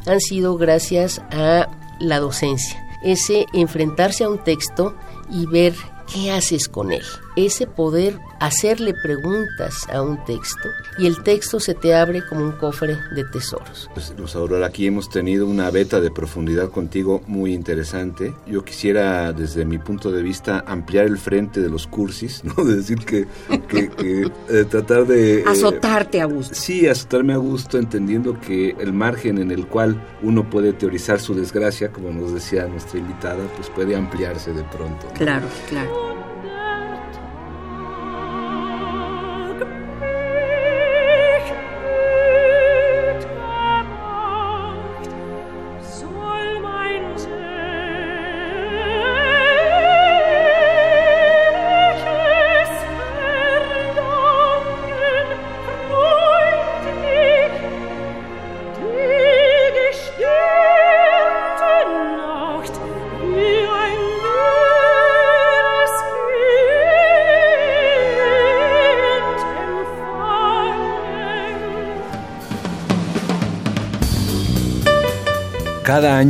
han 0.06 0.20
sido 0.20 0.56
gracias 0.56 1.20
a 1.30 1.68
la 2.00 2.18
docencia, 2.18 2.84
ese 3.02 3.46
enfrentarse 3.52 4.25
a 4.25 4.28
un 4.28 4.42
texto 4.42 4.94
y 5.30 5.46
ver 5.46 5.75
qué 6.12 6.32
haces 6.32 6.68
con 6.68 6.92
él 6.92 7.04
ese 7.36 7.66
poder 7.66 8.18
hacerle 8.40 8.94
preguntas 9.02 9.86
a 9.92 10.02
un 10.02 10.22
texto 10.24 10.68
y 10.98 11.06
el 11.06 11.22
texto 11.22 11.58
se 11.60 11.74
te 11.74 11.94
abre 11.94 12.22
como 12.26 12.44
un 12.44 12.52
cofre 12.52 12.96
de 13.14 13.24
tesoros. 13.24 13.90
Pues, 13.94 14.36
Aurora, 14.36 14.66
aquí 14.66 14.86
hemos 14.86 15.08
tenido 15.08 15.46
una 15.46 15.70
beta 15.70 16.00
de 16.00 16.10
profundidad 16.10 16.70
contigo 16.70 17.22
muy 17.26 17.52
interesante. 17.52 18.34
Yo 18.46 18.64
quisiera, 18.64 19.32
desde 19.32 19.64
mi 19.64 19.78
punto 19.78 20.12
de 20.12 20.22
vista, 20.22 20.64
ampliar 20.66 21.06
el 21.06 21.18
frente 21.18 21.60
de 21.60 21.68
los 21.68 21.86
cursis, 21.86 22.42
¿no? 22.56 22.64
De 22.64 22.76
decir 22.76 22.98
que, 23.04 23.26
que, 23.68 24.30
eh, 24.48 24.64
tratar 24.64 25.06
de... 25.06 25.40
Eh, 25.40 25.44
Azotarte 25.46 26.20
a 26.20 26.26
gusto. 26.26 26.54
Sí, 26.54 26.86
azotarme 26.86 27.32
a 27.32 27.38
gusto, 27.38 27.78
entendiendo 27.78 28.38
que 28.40 28.76
el 28.78 28.92
margen 28.92 29.38
en 29.38 29.50
el 29.50 29.66
cual 29.66 30.00
uno 30.22 30.48
puede 30.48 30.72
teorizar 30.72 31.20
su 31.20 31.34
desgracia, 31.34 31.90
como 31.90 32.10
nos 32.10 32.32
decía 32.32 32.66
nuestra 32.66 32.98
invitada, 32.98 33.44
pues 33.56 33.68
puede 33.70 33.96
ampliarse 33.96 34.52
de 34.52 34.64
pronto. 34.64 35.06
Claro, 35.14 35.46
claro. 35.68 36.13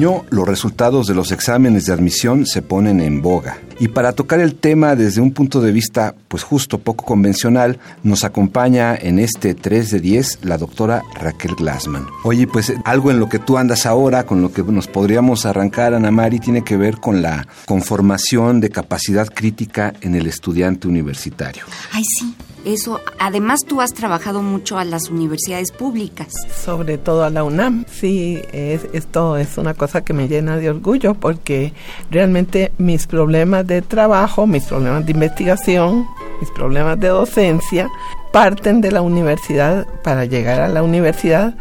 Los 0.01 0.49
resultados 0.49 1.07
de 1.07 1.15
los 1.15 1.31
exámenes 1.31 1.87
de 1.87 1.93
admisión 1.93 2.47
se 2.47 2.63
ponen 2.63 3.01
en 3.01 3.23
boga. 3.23 3.59
Y 3.79 3.89
para 3.89 4.13
tocar 4.13 4.41
el 4.41 4.55
tema 4.55 4.97
desde 4.97 5.21
un 5.21 5.33
punto 5.33 5.61
de 5.61 5.73
vista 5.73 6.15
pues 6.29 6.43
justo 6.43 6.79
poco 6.79 7.05
convencional, 7.05 7.79
nos 8.03 8.25
acompaña 8.25 8.97
en 8.97 9.19
este 9.19 9.55
3 9.55 9.91
de 9.91 10.01
10 10.01 10.39
la 10.43 10.59
doctora 10.59 11.03
Raquel 11.15 11.55
Glassman. 11.55 12.07
Oye, 12.25 12.47
pues 12.47 12.73
algo 12.85 13.11
en 13.11 13.21
lo 13.21 13.29
que 13.29 13.39
tú 13.39 13.57
andas 13.57 13.87
ahora, 13.87 14.27
con 14.27 14.43
lo 14.43 14.53
que 14.53 14.63
nos 14.63 14.89
podríamos 14.89 15.47
arrancar, 15.47 15.95
Ana 15.95 16.11
Mari, 16.11 16.41
tiene 16.41 16.65
que 16.65 16.77
ver 16.77 16.99
con 16.99 17.23
la 17.23 17.47
conformación 17.67 18.61
de 18.61 18.71
capacidad 18.71 19.29
crítica 19.29 19.93
en 20.01 20.15
el 20.15 20.27
estudiante 20.27 20.89
universitario. 20.89 21.65
Ay, 21.93 22.05
sí. 22.05 22.35
Eso, 22.65 23.01
además 23.19 23.61
tú 23.67 23.81
has 23.83 23.93
trabajado 23.93 24.43
mucho 24.43 24.79
a 24.79 24.85
las 24.85 25.11
universidades 25.11 25.71
públicas. 25.71 26.33
Sobre 26.65 26.97
todo 26.97 27.25
a 27.25 27.31
la 27.31 27.45
UNAM. 27.45 27.85
Sí, 27.91 28.41
es, 28.53 28.87
esto 28.95 29.37
es 29.37 29.59
una 29.59 29.75
cosa 29.75 30.03
que 30.03 30.15
me 30.15 30.29
llena 30.29 30.57
de 30.57 30.71
orgullo 30.71 31.15
porque 31.15 31.75
realmente 32.11 32.73
mis 32.79 33.07
problemas 33.07 33.67
de 33.67 33.83
trabajo, 33.83 34.47
mis 34.47 34.65
problemas 34.65 35.05
de 35.05 35.13
investigación, 35.13 36.07
mis 36.41 36.51
problemas 36.51 36.99
de 36.99 37.09
docencia 37.09 37.91
parten 38.33 38.81
de 38.81 38.93
la 38.93 39.03
universidad 39.03 39.87
para 40.03 40.25
llegar 40.25 40.61
a 40.61 40.69
la 40.69 40.83
universidad 40.83 41.55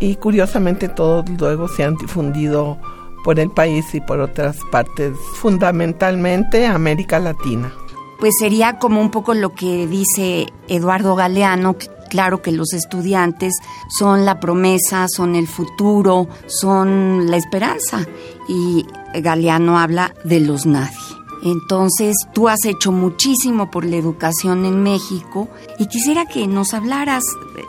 y 0.00 0.16
curiosamente 0.16 0.88
todos 0.88 1.24
luego 1.38 1.68
se 1.68 1.84
han 1.84 1.96
difundido 1.96 2.78
por 3.24 3.38
el 3.38 3.50
país 3.50 3.94
y 3.94 4.00
por 4.00 4.20
otras 4.20 4.58
partes, 4.70 5.16
fundamentalmente 5.34 6.66
América 6.66 7.18
Latina 7.18 7.72
pues 8.18 8.34
sería 8.38 8.78
como 8.78 9.00
un 9.00 9.10
poco 9.10 9.34
lo 9.34 9.54
que 9.54 9.86
dice 9.86 10.46
Eduardo 10.68 11.14
Galeano, 11.14 11.76
claro 12.08 12.42
que 12.42 12.52
los 12.52 12.72
estudiantes 12.72 13.54
son 13.98 14.24
la 14.24 14.40
promesa, 14.40 15.06
son 15.08 15.36
el 15.36 15.46
futuro, 15.46 16.28
son 16.46 17.30
la 17.30 17.36
esperanza. 17.36 18.06
Y 18.48 18.86
Galeano 19.14 19.78
habla 19.78 20.14
de 20.24 20.40
los 20.40 20.66
nadie. 20.66 20.96
Entonces, 21.44 22.16
tú 22.32 22.48
has 22.48 22.64
hecho 22.64 22.90
muchísimo 22.90 23.70
por 23.70 23.84
la 23.84 23.96
educación 23.96 24.64
en 24.64 24.82
México 24.82 25.48
y 25.78 25.86
quisiera 25.86 26.26
que 26.26 26.48
nos 26.48 26.74
hablaras, 26.74 27.22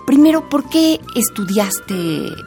primero, 0.08 0.50
¿por 0.50 0.68
qué 0.70 1.00
estudiaste 1.16 1.94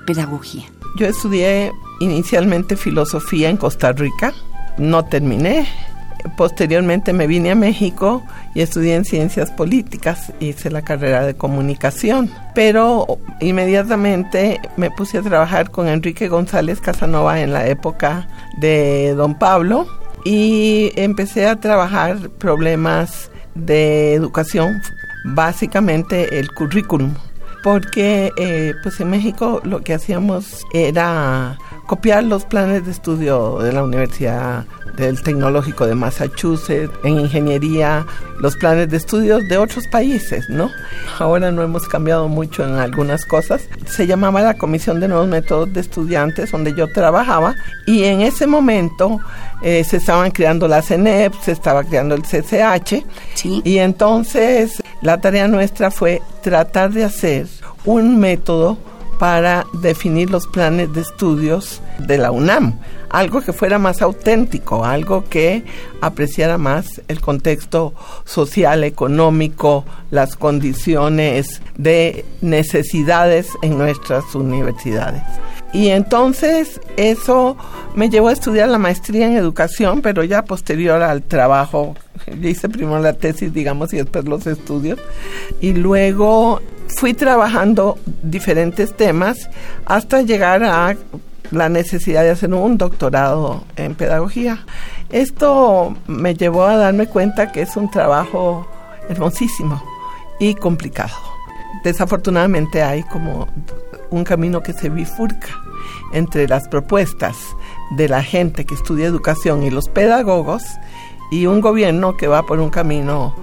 pedagogía? 0.07 0.65
Yo 0.99 1.07
estudié 1.07 1.73
inicialmente 2.01 2.77
filosofía 2.77 3.49
en 3.51 3.57
Costa 3.57 3.93
Rica, 3.93 4.35
no 4.79 5.05
terminé, 5.05 5.69
Posteriormente 6.37 7.13
me 7.13 7.27
vine 7.27 7.51
a 7.51 7.55
México 7.55 8.23
y 8.55 8.61
estudié 8.61 8.95
en 8.95 9.05
ciencias 9.05 9.51
políticas, 9.51 10.33
hice 10.41 10.71
la 10.71 10.83
carrera 10.83 11.25
de 11.25 11.35
comunicación, 11.35 12.31
pero 12.55 13.19
inmediatamente 13.41 14.61
me 14.77 14.91
puse 14.91 15.19
a 15.19 15.23
trabajar 15.23 15.71
con 15.71 15.89
Enrique 15.89 16.29
González 16.29 16.81
Casanova 16.81 17.41
en 17.41 17.53
la 17.53 17.67
época 17.67 18.29
de 18.59 19.15
Don 19.17 19.39
Pablo 19.39 19.87
y 20.25 20.93
empecé 20.97 21.47
a 21.47 21.57
trabajar 21.57 22.31
problemas 22.31 23.31
de 23.55 24.15
educación, 24.15 24.81
básicamente 25.25 26.39
el 26.39 26.53
currículum, 26.53 27.15
porque 27.63 28.33
eh, 28.37 28.75
pues 28.83 29.01
en 29.01 29.11
México 29.11 29.61
lo 29.65 29.83
que 29.83 29.95
hacíamos 29.95 30.65
era 30.73 31.59
copiar 31.93 32.25
los 32.25 32.47
planes 32.47 32.87
de 32.87 32.91
estudio 32.91 33.59
de 33.59 33.71
la 33.71 33.85
Universidad 33.85 34.65
del 34.97 35.23
Tecnológico 35.23 35.87
de 35.87 35.95
Massachusetts, 35.95 36.91
en 37.05 37.21
ingeniería, 37.21 38.07
los 38.41 38.57
planes 38.57 38.89
de 38.89 38.97
estudios 38.97 39.47
de 39.51 39.59
otros 39.59 39.87
países, 39.89 40.49
¿no? 40.49 40.71
Ahora 41.19 41.51
no 41.51 41.63
hemos 41.63 41.87
cambiado 41.89 42.29
mucho 42.29 42.65
en 42.65 42.77
algunas 42.77 43.27
cosas. 43.27 43.69
Se 43.85 44.07
llamaba 44.07 44.41
la 44.41 44.55
Comisión 44.55 45.01
de 45.01 45.09
Nuevos 45.09 45.29
Métodos 45.29 45.71
de 45.75 45.81
Estudiantes, 45.81 46.51
donde 46.51 46.73
yo 46.75 46.91
trabajaba, 46.91 47.57
y 47.87 48.05
en 48.05 48.23
ese 48.23 48.47
momento 48.47 49.21
eh, 49.61 49.85
se 49.85 49.99
estaban 49.99 50.31
creando 50.31 50.69
la 50.69 50.81
CENEP, 50.81 51.35
se 51.43 51.53
estaba 51.53 51.85
creando 51.85 52.15
el 52.15 52.23
CCH, 52.23 53.05
y 53.65 53.77
entonces 53.77 54.83
la 55.03 55.21
tarea 55.21 55.47
nuestra 55.47 55.91
fue 55.91 56.23
tratar 56.41 56.91
de 56.91 57.05
hacer 57.05 57.49
un 57.85 58.19
método 58.19 58.79
para 59.23 59.69
definir 59.73 60.31
los 60.31 60.49
planes 60.49 60.93
de 60.95 61.01
estudios 61.01 61.81
de 62.01 62.19
la 62.19 62.33
UNAM, 62.33 62.81
algo 63.13 63.43
que 63.43 63.53
fuera 63.53 63.79
más 63.79 64.03
auténtico, 64.03 64.85
algo 64.85 65.25
que 65.29 65.65
apreciara 66.01 66.59
más 66.59 67.01
el 67.09 67.21
contexto 67.21 67.95
social, 68.25 68.85
económico, 68.85 69.85
las 70.11 70.35
condiciones 70.37 71.63
de 71.77 72.25
necesidades 72.41 73.49
en 73.63 73.79
nuestras 73.79 74.35
universidades. 74.35 75.23
Y 75.73 75.89
entonces 75.89 76.81
eso 76.97 77.57
me 77.95 78.11
llevó 78.11 78.29
a 78.29 78.33
estudiar 78.33 78.69
la 78.69 78.79
maestría 78.79 79.27
en 79.27 79.37
educación, 79.37 80.03
pero 80.03 80.23
ya 80.23 80.45
posterior 80.45 81.03
al 81.03 81.23
trabajo, 81.23 81.95
yo 82.27 82.49
hice 82.49 82.69
primero 82.69 82.99
la 82.99 83.15
tesis, 83.15 83.53
digamos, 83.55 83.93
y 83.95 83.97
después 83.99 84.27
los 84.27 84.47
estudios. 84.47 84.99
Y 85.61 85.73
luego 85.73 86.61
fui 86.89 87.15
trabajando 87.15 87.99
diferentes 88.23 88.95
temas 88.95 89.49
hasta 89.87 90.21
llegar 90.21 90.63
a 90.63 90.95
la 91.51 91.69
necesidad 91.69 92.23
de 92.23 92.31
hacer 92.31 92.53
un 92.55 92.79
doctorado 92.79 93.65
en 93.77 93.95
pedagogía. 93.95 94.65
Esto 95.11 95.95
me 96.07 96.35
llevó 96.35 96.65
a 96.65 96.77
darme 96.77 97.07
cuenta 97.07 97.53
que 97.53 97.63
es 97.63 97.77
un 97.77 97.91
trabajo 97.91 98.67
hermosísimo 99.09 99.83
y 100.41 100.55
complicado. 100.55 101.15
Desafortunadamente 101.85 102.83
hay 102.83 103.03
como 103.05 103.49
un 104.11 104.25
camino 104.25 104.63
que 104.63 104.73
se 104.73 104.89
bifurca 104.89 105.49
entre 106.13 106.47
las 106.47 106.69
propuestas 106.69 107.37
de 107.97 108.09
la 108.09 108.23
gente 108.23 108.65
que 108.65 108.75
estudia 108.75 109.07
educación 109.07 109.63
y 109.63 109.71
los 109.71 109.89
pedagogos 109.89 110.63
y 111.31 111.47
un 111.47 111.61
gobierno 111.61 112.17
que 112.17 112.29
va 112.29 112.45
por 112.45 112.61
un 112.61 112.71
camino 112.71 113.35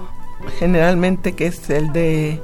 generalmente 0.58 1.34
que 1.34 1.48
es 1.48 1.70
el 1.70 1.92
de 1.92 2.42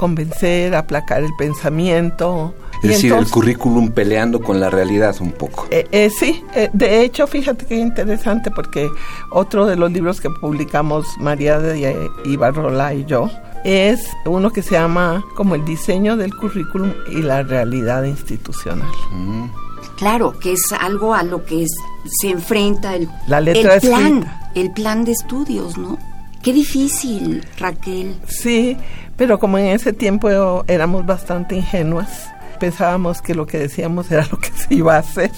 convencer, 0.00 0.74
aplacar 0.74 1.22
el 1.22 1.34
pensamiento. 1.36 2.54
Es 2.82 2.88
decir, 2.88 3.12
el 3.12 3.28
currículum 3.28 3.90
peleando 3.90 4.40
con 4.40 4.58
la 4.58 4.70
realidad 4.70 5.14
un 5.20 5.32
poco. 5.32 5.66
Eh, 5.70 5.86
eh, 5.92 6.08
sí, 6.08 6.42
eh, 6.54 6.70
de 6.72 7.02
hecho, 7.02 7.26
fíjate 7.26 7.66
qué 7.66 7.76
interesante 7.76 8.50
porque 8.50 8.88
otro 9.30 9.66
de 9.66 9.76
los 9.76 9.92
libros 9.92 10.18
que 10.22 10.30
publicamos 10.30 11.06
María 11.18 11.58
de 11.58 12.08
Ibarrola 12.24 12.94
y 12.94 13.04
yo 13.04 13.30
es 13.62 14.08
uno 14.24 14.50
que 14.50 14.62
se 14.62 14.70
llama 14.70 15.22
como 15.36 15.54
el 15.54 15.66
diseño 15.66 16.16
del 16.16 16.34
currículum 16.34 16.94
y 17.12 17.20
la 17.20 17.42
realidad 17.42 18.04
institucional. 18.04 18.88
Mm. 19.12 19.50
Claro, 19.98 20.32
que 20.40 20.54
es 20.54 20.62
algo 20.80 21.12
a 21.12 21.22
lo 21.22 21.44
que 21.44 21.66
se 22.06 22.30
enfrenta 22.30 22.96
el, 22.96 23.06
la 23.26 23.42
letra 23.42 23.74
el 23.74 23.80
plan, 23.82 24.50
el 24.54 24.72
plan 24.72 25.04
de 25.04 25.12
estudios, 25.12 25.76
¿no? 25.76 25.98
Qué 26.42 26.54
difícil, 26.54 27.44
Raquel. 27.58 28.16
Sí, 28.26 28.78
pero 29.20 29.38
como 29.38 29.58
en 29.58 29.66
ese 29.66 29.92
tiempo 29.92 30.64
éramos 30.66 31.04
bastante 31.04 31.54
ingenuas, 31.54 32.30
pensábamos 32.58 33.20
que 33.20 33.34
lo 33.34 33.46
que 33.46 33.58
decíamos 33.58 34.10
era 34.10 34.26
lo 34.32 34.38
que 34.38 34.50
se 34.54 34.76
iba 34.76 34.96
a 34.96 35.00
hacer. 35.00 35.30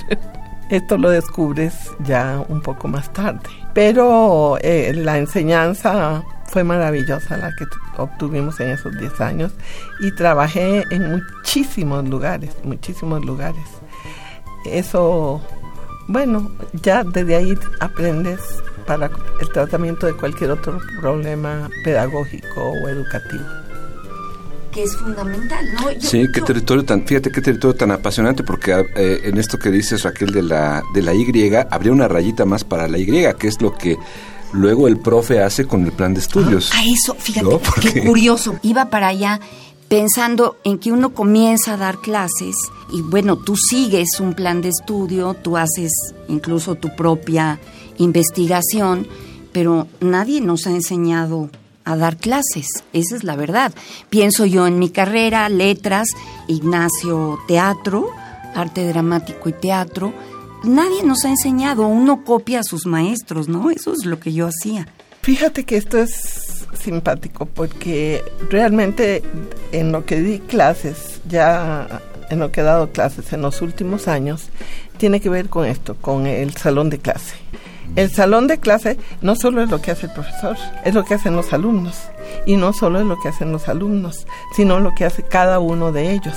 Esto 0.71 0.97
lo 0.97 1.11
descubres 1.11 1.75
ya 2.05 2.45
un 2.49 2.61
poco 2.61 2.87
más 2.87 3.13
tarde. 3.13 3.41
Pero 3.75 4.57
eh, 4.61 4.93
la 4.95 5.19
enseñanza 5.19 6.23
fue 6.45 6.63
maravillosa 6.63 7.37
la 7.37 7.51
que 7.57 7.65
obtuvimos 7.97 8.61
en 8.61 8.69
esos 8.69 8.97
10 8.97 9.21
años 9.21 9.53
y 9.99 10.13
trabajé 10.13 10.85
en 10.93 11.11
muchísimos 11.11 12.09
lugares, 12.09 12.55
muchísimos 12.63 13.25
lugares. 13.25 13.67
Eso, 14.65 15.43
bueno, 16.07 16.53
ya 16.85 17.03
desde 17.03 17.35
ahí 17.35 17.59
aprendes 17.81 18.39
para 18.87 19.11
el 19.41 19.49
tratamiento 19.53 20.07
de 20.07 20.15
cualquier 20.15 20.53
otro 20.53 20.79
problema 21.01 21.69
pedagógico 21.83 22.61
o 22.61 22.89
educativo 22.89 23.62
que 24.73 24.83
es 24.83 24.97
fundamental, 24.97 25.65
¿no? 25.75 25.89
sí, 26.01 26.27
qué 26.33 26.41
territorio 26.41 26.85
tan, 26.85 27.07
fíjate 27.07 27.31
qué 27.31 27.41
territorio 27.41 27.77
tan 27.77 27.91
apasionante, 27.91 28.43
porque 28.43 28.73
eh, 28.97 29.21
en 29.25 29.39
esto 29.39 29.59
que 29.59 29.71
dices 29.71 30.03
Raquel 30.03 30.33
de 30.33 30.43
la, 30.43 30.83
de 30.95 31.03
la 31.03 31.15
Y, 31.15 31.27
habría 31.71 31.93
una 31.93 32.09
rayita 32.09 32.45
más 32.45 32.65
para 32.65 32.89
la 32.89 32.99
Y, 32.99 33.07
que 33.39 33.49
es 33.49 33.61
lo 33.61 33.75
que 33.75 33.99
luego 34.53 34.89
el 34.89 34.99
profe 34.99 35.41
hace 35.41 35.67
con 35.67 35.85
el 35.85 35.93
plan 35.93 36.15
de 36.15 36.21
estudios. 36.21 36.71
Ah, 36.73 36.81
a 36.81 36.85
eso, 36.85 37.15
fíjate, 37.15 37.61
qué 37.81 38.05
curioso. 38.07 38.59
Iba 38.63 38.91
para 38.91 39.09
allá 39.09 39.41
pensando 39.89 40.57
en 40.65 40.79
que 40.79 40.91
uno 40.91 41.11
comienza 41.11 41.75
a 41.75 41.77
dar 41.77 41.99
clases 41.99 42.57
y 42.91 43.03
bueno, 43.03 43.37
tú 43.37 43.57
sigues 43.57 44.21
un 44.21 44.33
plan 44.33 44.63
de 44.63 44.71
estudio, 44.71 45.35
tú 45.35 45.59
haces 45.59 45.93
incluso 46.29 46.77
tu 46.77 46.97
propia 46.97 47.61
investigación, 47.99 49.07
pero 49.53 49.87
nadie 50.01 50.41
nos 50.41 50.67
ha 50.67 50.71
enseñado 50.71 51.51
a 51.85 51.97
dar 51.97 52.17
clases, 52.17 52.67
esa 52.93 53.17
es 53.17 53.25
la 53.25 53.37
verdad. 53.37 53.73
Pienso 54.11 54.45
yo 54.47 54.67
en 54.67 54.79
mi 54.79 54.91
carrera, 54.91 55.49
letras, 55.49 56.09
Ignacio, 56.49 57.39
teatro, 57.49 58.09
arte 58.55 58.87
dramático 58.87 59.49
y 59.49 59.53
teatro. 59.53 60.13
Nadie 60.65 61.03
nos 61.03 61.25
ha 61.25 61.31
enseñado, 61.31 61.87
uno 61.87 62.25
copia 62.25 62.61
a 62.61 62.65
sus 62.65 62.87
maestros, 62.87 63.49
¿no? 63.49 63.71
Eso 63.71 63.93
es 63.93 64.05
lo 64.05 64.21
que 64.21 64.33
yo 64.33 64.47
hacía. 64.47 64.87
Fíjate 65.23 65.65
que 65.65 65.77
esto 65.77 65.99
es 65.99 66.67
simpático 66.75 67.47
porque 67.47 68.25
realmente 68.51 69.23
en 69.73 69.93
lo 69.93 70.05
que 70.05 70.21
di 70.21 70.39
clases 70.41 71.21
ya 71.29 72.03
en 72.31 72.39
lo 72.39 72.51
que 72.51 72.61
he 72.63 72.65
dado 72.65 72.91
clases 72.91 73.33
en 73.33 73.43
los 73.43 73.61
últimos 73.63 74.09
años 74.09 74.49
tiene 74.97 75.21
que 75.21 75.29
ver 75.29 75.49
con 75.49 75.67
esto, 75.67 75.97
con 75.97 76.27
el 76.27 76.55
salón 76.55 76.91
de 76.91 76.99
clase. 76.99 77.37
El 77.95 78.11
salón 78.11 78.47
de 78.47 78.59
clase 78.59 78.97
no 79.21 79.37
solo 79.37 79.63
es 79.63 79.71
lo 79.71 79.83
que 79.83 79.91
hace 79.91 80.07
el 80.07 80.13
profesor, 80.13 80.57
es 80.85 80.95
lo 80.95 81.05
que 81.05 81.15
hacen 81.15 81.37
los 81.37 81.53
alumnos. 81.53 82.09
Y 82.47 82.57
no 82.57 82.73
solo 82.73 83.01
es 83.01 83.07
lo 83.07 83.19
que 83.21 83.29
hacen 83.29 83.53
los 83.53 83.69
alumnos, 83.69 84.27
sino 84.57 84.81
lo 84.81 84.95
que 84.95 85.05
hace 85.05 85.23
cada 85.23 85.59
uno 85.59 85.93
de 85.93 86.13
ellos. 86.13 86.37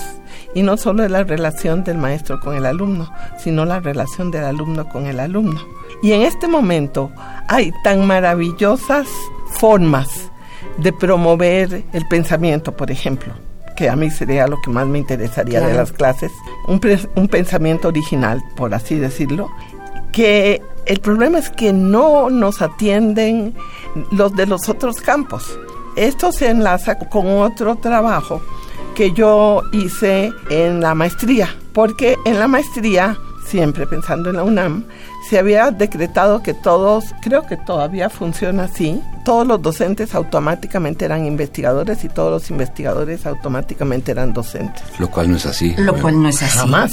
Y 0.53 0.63
no 0.63 0.75
solo 0.77 1.03
es 1.03 1.11
la 1.11 1.23
relación 1.23 1.83
del 1.83 1.97
maestro 1.97 2.39
con 2.39 2.55
el 2.55 2.65
alumno, 2.65 3.11
sino 3.37 3.65
la 3.65 3.79
relación 3.79 4.31
del 4.31 4.43
alumno 4.43 4.89
con 4.89 5.05
el 5.05 5.19
alumno. 5.19 5.61
Y 6.03 6.11
en 6.11 6.23
este 6.23 6.47
momento 6.47 7.11
hay 7.47 7.71
tan 7.83 8.05
maravillosas 8.05 9.07
formas 9.51 10.29
de 10.77 10.91
promover 10.91 11.83
el 11.93 12.07
pensamiento, 12.07 12.75
por 12.75 12.91
ejemplo, 12.91 13.33
que 13.75 13.89
a 13.89 13.95
mí 13.95 14.09
sería 14.09 14.47
lo 14.47 14.61
que 14.61 14.71
más 14.71 14.87
me 14.87 14.99
interesaría 14.99 15.61
de 15.61 15.73
las 15.73 15.91
clases, 15.91 16.31
un, 16.67 16.81
un 17.15 17.27
pensamiento 17.27 17.87
original, 17.87 18.43
por 18.55 18.73
así 18.73 18.95
decirlo, 18.95 19.49
que 20.11 20.61
el 20.85 20.99
problema 20.99 21.39
es 21.39 21.49
que 21.49 21.73
no 21.73 22.29
nos 22.29 22.61
atienden 22.61 23.55
los 24.11 24.35
de 24.35 24.45
los 24.45 24.69
otros 24.69 24.97
campos. 24.97 25.57
Esto 25.95 26.31
se 26.31 26.49
enlaza 26.49 26.99
con 26.99 27.27
otro 27.39 27.77
trabajo 27.77 28.41
que 28.95 29.11
yo 29.11 29.61
hice 29.71 30.31
en 30.49 30.81
la 30.81 30.93
maestría, 30.95 31.55
porque 31.73 32.17
en 32.25 32.39
la 32.39 32.47
maestría, 32.47 33.17
siempre 33.45 33.87
pensando 33.87 34.29
en 34.29 34.37
la 34.37 34.43
UNAM, 34.43 34.85
se 35.29 35.39
había 35.39 35.71
decretado 35.71 36.43
que 36.43 36.53
todos, 36.53 37.05
creo 37.21 37.47
que 37.47 37.57
todavía 37.57 38.09
funciona 38.09 38.65
así, 38.65 39.01
todos 39.23 39.47
los 39.47 39.61
docentes 39.61 40.13
automáticamente 40.13 41.05
eran 41.05 41.25
investigadores 41.25 42.03
y 42.03 42.09
todos 42.09 42.31
los 42.31 42.49
investigadores 42.51 43.25
automáticamente 43.25 44.11
eran 44.11 44.33
docentes. 44.33 44.83
Lo 44.99 45.09
cual 45.09 45.31
no 45.31 45.37
es 45.37 45.45
así. 45.45 45.73
Lo 45.77 45.95
cual 45.99 46.21
no 46.21 46.29
es 46.29 46.41
así. 46.43 46.59
Jamás, 46.59 46.91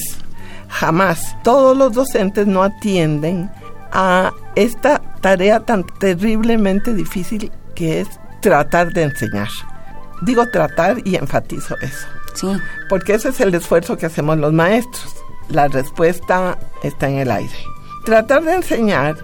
jamás. 0.68 1.36
Todos 1.42 1.76
los 1.76 1.92
docentes 1.92 2.46
no 2.46 2.62
atienden 2.62 3.50
a 3.92 4.32
esta 4.56 5.00
tarea 5.20 5.60
tan 5.60 5.84
terriblemente 5.84 6.94
difícil 6.94 7.50
que 7.74 8.00
es 8.00 8.08
tratar 8.40 8.92
de 8.92 9.04
enseñar. 9.04 9.48
Digo 10.22 10.46
tratar 10.48 10.96
y 11.04 11.16
enfatizo 11.16 11.76
eso. 11.80 12.06
Sí. 12.34 12.48
Porque 12.88 13.14
ese 13.14 13.30
es 13.30 13.40
el 13.40 13.54
esfuerzo 13.54 13.96
que 13.96 14.06
hacemos 14.06 14.38
los 14.38 14.52
maestros. 14.52 15.14
La 15.48 15.68
respuesta 15.68 16.58
está 16.82 17.08
en 17.08 17.18
el 17.18 17.30
aire. 17.30 17.56
Tratar 18.04 18.42
de 18.44 18.54
enseñar 18.54 19.16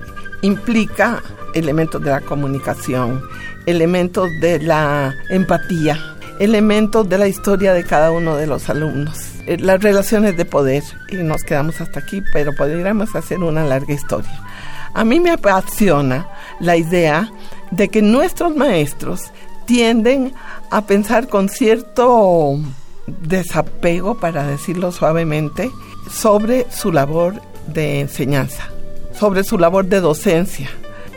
implica 0.43 1.23
elementos 1.55 2.03
de 2.03 2.11
la 2.11 2.21
comunicación, 2.21 3.23
elementos 3.67 4.29
de 4.41 4.61
la 4.61 5.15
empatía, 5.31 5.99
elementos 6.39 7.09
de 7.09 7.19
la 7.19 7.29
historia 7.29 7.73
de 7.73 7.85
cada 7.85 8.11
uno 8.11 8.37
de 8.37 8.47
los 8.47 8.69
alumnos, 8.69 9.19
eh, 9.47 9.57
las 9.59 9.83
relaciones 9.83 10.37
de 10.37 10.45
poder. 10.45 10.83
Y 11.09 11.17
nos 11.17 11.43
quedamos 11.43 11.81
hasta 11.81 12.01
aquí, 12.01 12.23
pero 12.33 12.53
podríamos 12.55 13.15
hacer 13.17 13.39
una 13.39 13.65
larga 13.65 13.95
historia. 13.95 14.48
A 14.95 15.05
mí 15.05 15.21
me 15.21 15.31
apasiona 15.31 16.29
la 16.61 16.77
idea 16.77 17.31
de 17.71 17.89
que 17.89 18.03
nuestros 18.03 18.55
maestros 18.57 19.31
tienden 19.67 20.33
a 20.71 20.83
pensar 20.87 21.29
con 21.29 21.49
cierto 21.49 22.59
desapego, 23.07 24.19
para 24.19 24.47
decirlo 24.47 24.93
suavemente, 24.93 25.71
sobre 26.11 26.67
su 26.71 26.93
labor 26.93 27.41
de 27.67 28.01
enseñanza, 28.01 28.71
sobre 29.13 29.45
su 29.45 29.59
labor 29.59 29.87
de 29.87 30.01
docencia 30.01 30.71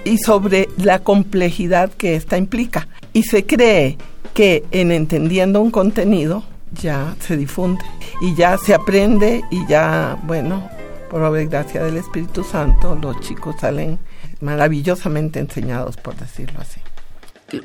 y 0.03 0.17
sobre 0.17 0.67
la 0.77 0.99
complejidad 0.99 1.91
que 1.91 2.15
ésta 2.15 2.38
implica. 2.38 2.88
Y 3.13 3.23
se 3.23 3.45
cree 3.45 3.97
que 4.34 4.63
en 4.71 4.91
entendiendo 4.91 5.62
un 5.62 5.71
contenido 5.71 6.43
ya 6.81 7.15
se 7.19 7.38
difunde 7.38 7.84
y 8.21 8.36
ya 8.36 8.57
se 8.57 8.73
aprende 8.73 9.43
y 9.51 9.65
ya, 9.67 10.17
bueno, 10.23 10.69
por 11.12 11.21
obra 11.24 11.41
y 11.41 11.47
gracia 11.47 11.84
del 11.84 11.97
Espíritu 11.97 12.45
Santo, 12.45 12.95
los 12.95 13.19
chicos 13.19 13.58
salen 13.60 14.00
maravillosamente 14.39 15.39
enseñados, 15.39 15.97
por 15.97 16.15
decirlo 16.15 16.62
así. 16.62 16.80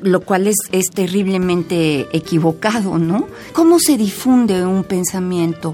Lo 0.01 0.19
cual 0.19 0.47
es, 0.47 0.57
es 0.73 0.89
terriblemente 0.91 2.09
equivocado, 2.11 2.97
¿no? 2.97 3.25
¿Cómo 3.53 3.79
se 3.79 3.95
difunde 3.95 4.65
un 4.65 4.83
pensamiento? 4.83 5.73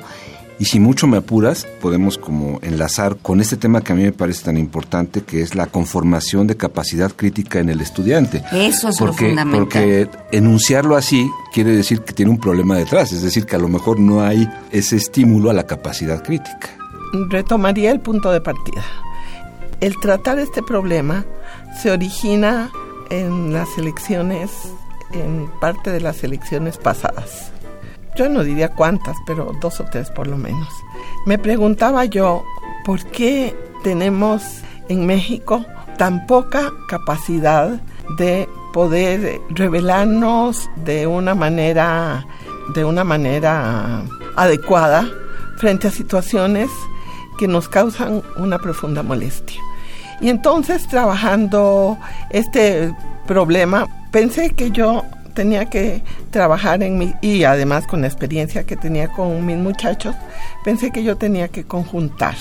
Y 0.59 0.65
si 0.65 0.79
mucho 0.79 1.07
me 1.07 1.17
apuras, 1.17 1.65
podemos 1.81 2.19
como 2.19 2.59
enlazar 2.61 3.17
con 3.17 3.41
este 3.41 3.57
tema 3.57 3.81
que 3.81 3.91
a 3.91 3.95
mí 3.95 4.03
me 4.03 4.11
parece 4.11 4.43
tan 4.43 4.57
importante, 4.57 5.23
que 5.23 5.41
es 5.41 5.55
la 5.55 5.65
conformación 5.65 6.45
de 6.45 6.55
capacidad 6.55 7.11
crítica 7.11 7.57
en 7.59 7.69
el 7.69 7.81
estudiante. 7.81 8.43
Eso 8.51 8.89
es 8.89 8.97
porque, 8.99 9.23
lo 9.23 9.29
fundamental. 9.29 9.61
Porque 9.61 10.09
enunciarlo 10.31 10.95
así 10.95 11.27
quiere 11.51 11.75
decir 11.75 12.01
que 12.01 12.13
tiene 12.13 12.29
un 12.29 12.39
problema 12.39 12.77
detrás, 12.77 13.11
es 13.13 13.23
decir, 13.23 13.47
que 13.47 13.55
a 13.55 13.59
lo 13.59 13.67
mejor 13.67 13.99
no 13.99 14.21
hay 14.21 14.47
ese 14.71 14.95
estímulo 14.95 15.49
a 15.49 15.53
la 15.53 15.65
capacidad 15.65 16.23
crítica. 16.23 16.82
Retomaría 17.29 17.91
el 17.91 17.99
punto 17.99 18.31
de 18.31 18.41
partida. 18.41 18.83
El 19.79 19.99
tratar 19.99 20.39
este 20.39 20.63
problema 20.63 21.25
se 21.81 21.91
origina 21.91 22.71
en 23.09 23.53
las 23.53 23.77
elecciones, 23.77 24.51
en 25.11 25.49
parte 25.59 25.91
de 25.91 26.01
las 26.01 26.23
elecciones 26.23 26.77
pasadas 26.77 27.53
yo 28.15 28.29
no 28.29 28.43
diría 28.43 28.69
cuántas, 28.69 29.17
pero 29.25 29.51
dos 29.59 29.79
o 29.79 29.85
tres 29.85 30.09
por 30.11 30.27
lo 30.27 30.37
menos. 30.37 30.67
Me 31.25 31.37
preguntaba 31.37 32.05
yo, 32.05 32.43
¿por 32.85 33.03
qué 33.05 33.55
tenemos 33.83 34.43
en 34.89 35.05
México 35.05 35.65
tan 35.97 36.25
poca 36.27 36.71
capacidad 36.87 37.81
de 38.17 38.47
poder 38.73 39.41
revelarnos 39.49 40.69
de 40.77 41.07
una 41.07 41.35
manera 41.35 42.25
de 42.75 42.85
una 42.85 43.03
manera 43.03 44.03
adecuada 44.35 45.07
frente 45.57 45.89
a 45.89 45.91
situaciones 45.91 46.69
que 47.37 47.47
nos 47.47 47.69
causan 47.69 48.21
una 48.37 48.59
profunda 48.59 49.03
molestia. 49.03 49.59
Y 50.21 50.29
entonces 50.29 50.87
trabajando 50.87 51.97
este 52.29 52.93
problema, 53.27 53.87
pensé 54.11 54.51
que 54.51 54.71
yo 54.71 55.03
tenía 55.33 55.65
que 55.65 56.03
trabajar 56.31 56.83
en 56.83 56.97
mi, 56.97 57.13
y 57.21 57.43
además 57.43 57.87
con 57.87 58.01
la 58.01 58.07
experiencia 58.07 58.63
que 58.63 58.75
tenía 58.75 59.07
con 59.09 59.45
mis 59.45 59.57
muchachos, 59.57 60.15
pensé 60.63 60.91
que 60.91 61.03
yo 61.03 61.17
tenía 61.17 61.47
que 61.47 61.63
conjuntar 61.65 62.35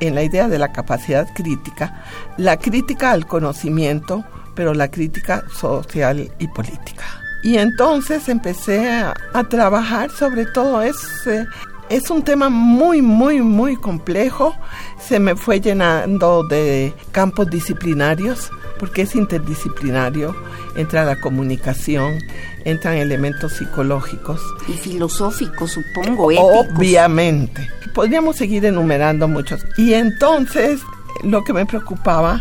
en 0.00 0.14
la 0.14 0.22
idea 0.22 0.48
de 0.48 0.58
la 0.58 0.72
capacidad 0.72 1.26
crítica, 1.34 2.02
la 2.36 2.56
crítica 2.56 3.12
al 3.12 3.26
conocimiento, 3.26 4.24
pero 4.54 4.74
la 4.74 4.90
crítica 4.90 5.44
social 5.54 6.30
y 6.38 6.48
política. 6.48 7.04
Y 7.44 7.58
entonces 7.58 8.28
empecé 8.28 8.90
a, 8.90 9.14
a 9.32 9.44
trabajar 9.44 10.10
sobre 10.10 10.46
todo 10.46 10.82
ese, 10.82 11.46
es 11.92 12.08
un 12.08 12.22
tema 12.22 12.48
muy, 12.48 13.02
muy, 13.02 13.42
muy 13.42 13.76
complejo. 13.76 14.54
Se 14.98 15.18
me 15.18 15.36
fue 15.36 15.60
llenando 15.60 16.42
de 16.42 16.94
campos 17.10 17.50
disciplinarios, 17.50 18.50
porque 18.78 19.02
es 19.02 19.14
interdisciplinario. 19.14 20.34
Entra 20.74 21.04
la 21.04 21.20
comunicación, 21.20 22.18
entran 22.64 22.96
elementos 22.96 23.52
psicológicos. 23.52 24.40
Y 24.68 24.72
filosóficos, 24.72 25.72
supongo, 25.72 26.30
éticos. 26.30 26.66
Obviamente. 26.74 27.68
Podríamos 27.94 28.36
seguir 28.36 28.64
enumerando 28.64 29.28
muchos. 29.28 29.60
Y 29.76 29.92
entonces, 29.92 30.80
lo 31.22 31.44
que 31.44 31.52
me 31.52 31.66
preocupaba 31.66 32.40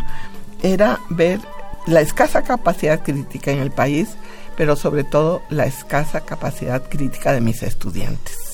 era 0.64 0.98
ver 1.10 1.42
la 1.88 2.00
escasa 2.00 2.44
capacidad 2.44 3.04
crítica 3.04 3.52
en 3.52 3.60
el 3.60 3.72
país, 3.72 4.08
pero 4.56 4.78
sobre 4.78 5.04
todo 5.04 5.42
la 5.50 5.66
escasa 5.66 6.22
capacidad 6.22 6.88
crítica 6.88 7.34
de 7.34 7.42
mis 7.42 7.64
estudiantes. 7.64 8.51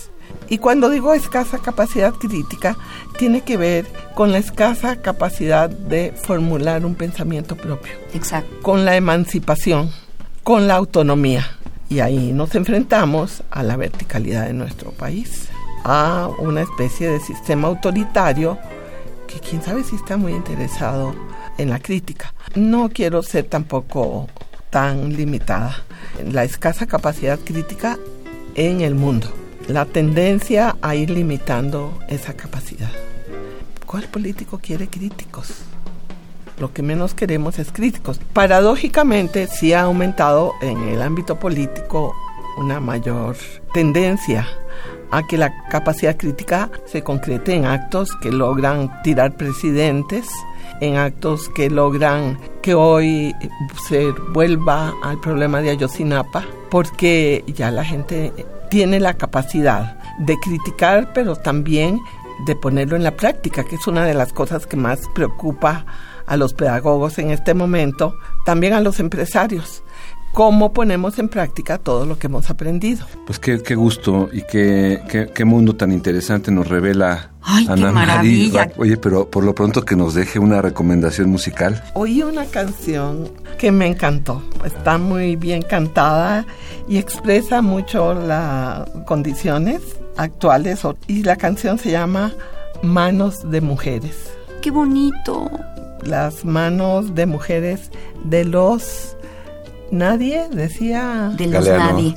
Y 0.49 0.59
cuando 0.59 0.89
digo 0.89 1.13
escasa 1.13 1.57
capacidad 1.59 2.13
crítica, 2.13 2.77
tiene 3.17 3.41
que 3.41 3.57
ver 3.57 3.85
con 4.15 4.31
la 4.31 4.37
escasa 4.37 5.01
capacidad 5.01 5.69
de 5.69 6.13
formular 6.13 6.85
un 6.85 6.95
pensamiento 6.95 7.55
propio. 7.55 7.93
Exacto. 8.13 8.61
Con 8.61 8.85
la 8.85 8.95
emancipación, 8.95 9.91
con 10.43 10.67
la 10.67 10.75
autonomía. 10.75 11.45
Y 11.89 11.99
ahí 11.99 12.31
nos 12.31 12.55
enfrentamos 12.55 13.43
a 13.51 13.63
la 13.63 13.75
verticalidad 13.75 14.47
de 14.47 14.53
nuestro 14.53 14.91
país, 14.91 15.49
a 15.83 16.29
una 16.39 16.61
especie 16.61 17.09
de 17.09 17.19
sistema 17.19 17.67
autoritario 17.67 18.57
que 19.27 19.39
quién 19.39 19.61
sabe 19.61 19.83
si 19.83 19.95
está 19.95 20.15
muy 20.15 20.33
interesado 20.33 21.13
en 21.57 21.69
la 21.69 21.79
crítica. 21.79 22.33
No 22.55 22.89
quiero 22.89 23.21
ser 23.23 23.45
tampoco 23.45 24.27
tan 24.69 25.13
limitada. 25.13 25.83
La 26.31 26.43
escasa 26.43 26.87
capacidad 26.87 27.39
crítica 27.39 27.97
en 28.55 28.81
el 28.81 28.95
mundo 28.95 29.27
la 29.67 29.85
tendencia 29.85 30.77
a 30.81 30.95
ir 30.95 31.09
limitando 31.09 31.97
esa 32.07 32.33
capacidad. 32.33 32.91
¿Cuál 33.85 34.03
político 34.05 34.59
quiere 34.61 34.87
críticos? 34.87 35.53
Lo 36.59 36.73
que 36.73 36.81
menos 36.81 37.13
queremos 37.13 37.59
es 37.59 37.71
críticos. 37.71 38.19
Paradójicamente, 38.33 39.47
sí 39.47 39.73
ha 39.73 39.83
aumentado 39.83 40.53
en 40.61 40.77
el 40.89 41.01
ámbito 41.01 41.37
político 41.37 42.13
una 42.57 42.79
mayor 42.79 43.35
tendencia 43.73 44.47
a 45.11 45.25
que 45.25 45.37
la 45.37 45.53
capacidad 45.69 46.17
crítica 46.17 46.69
se 46.85 47.03
concrete 47.03 47.53
en 47.53 47.65
actos 47.65 48.15
que 48.21 48.31
logran 48.31 48.91
tirar 49.03 49.35
presidentes, 49.35 50.27
en 50.81 50.97
actos 50.97 51.49
que 51.49 51.69
logran 51.69 52.39
que 52.61 52.73
hoy 52.73 53.33
se 53.87 54.11
vuelva 54.33 54.93
al 55.03 55.19
problema 55.19 55.61
de 55.61 55.69
Ayotzinapa, 55.69 56.45
porque 56.69 57.43
ya 57.47 57.71
la 57.71 57.85
gente 57.85 58.33
tiene 58.69 58.99
la 58.99 59.15
capacidad 59.15 59.97
de 60.19 60.37
criticar, 60.39 61.11
pero 61.13 61.35
también 61.35 61.99
de 62.45 62.55
ponerlo 62.55 62.95
en 62.95 63.03
la 63.03 63.15
práctica, 63.15 63.63
que 63.63 63.75
es 63.75 63.87
una 63.87 64.05
de 64.05 64.13
las 64.13 64.33
cosas 64.33 64.67
que 64.67 64.77
más 64.77 64.99
preocupa 65.15 65.85
a 66.25 66.37
los 66.37 66.53
pedagogos 66.53 67.17
en 67.17 67.31
este 67.31 67.53
momento, 67.53 68.17
también 68.45 68.73
a 68.73 68.81
los 68.81 68.99
empresarios 68.99 69.83
cómo 70.37 70.71
ponemos 70.71 71.17
en 71.17 71.29
práctica 71.29 71.79
todo 71.79 72.05
lo 72.05 72.19
que 72.19 72.27
hemos 72.27 72.51
aprendido. 72.51 73.07
Pues 73.25 73.39
qué, 73.39 73.73
gusto 73.73 74.29
y 74.31 74.43
qué, 74.43 75.01
qué, 75.33 75.45
mundo 75.45 75.75
tan 75.75 75.91
interesante 75.91 76.51
nos 76.51 76.67
revela 76.67 77.31
Ay, 77.41 77.65
Ana 77.67 77.91
María. 77.91 78.71
Oye, 78.77 78.97
pero 78.97 79.31
por 79.31 79.43
lo 79.43 79.55
pronto 79.55 79.81
que 79.81 79.95
nos 79.95 80.13
deje 80.13 80.37
una 80.37 80.61
recomendación 80.61 81.31
musical. 81.31 81.83
Oí 81.95 82.21
una 82.21 82.45
canción 82.45 83.31
que 83.57 83.71
me 83.71 83.87
encantó. 83.87 84.43
Está 84.63 84.99
muy 84.99 85.37
bien 85.37 85.63
cantada 85.63 86.45
y 86.87 86.99
expresa 86.99 87.63
mucho 87.63 88.13
las 88.13 88.87
condiciones 89.07 89.81
actuales 90.17 90.81
y 91.07 91.23
la 91.23 91.37
canción 91.37 91.79
se 91.79 91.89
llama 91.89 92.31
Manos 92.83 93.49
de 93.49 93.61
Mujeres. 93.61 94.31
¡Qué 94.61 94.69
bonito! 94.69 95.49
Las 96.03 96.45
manos 96.45 97.15
de 97.15 97.25
mujeres 97.25 97.89
de 98.23 98.45
los 98.45 99.16
Nadie 99.91 100.47
decía 100.49 101.31
de 101.37 101.47
los 101.47 101.67
nadie. 101.67 102.15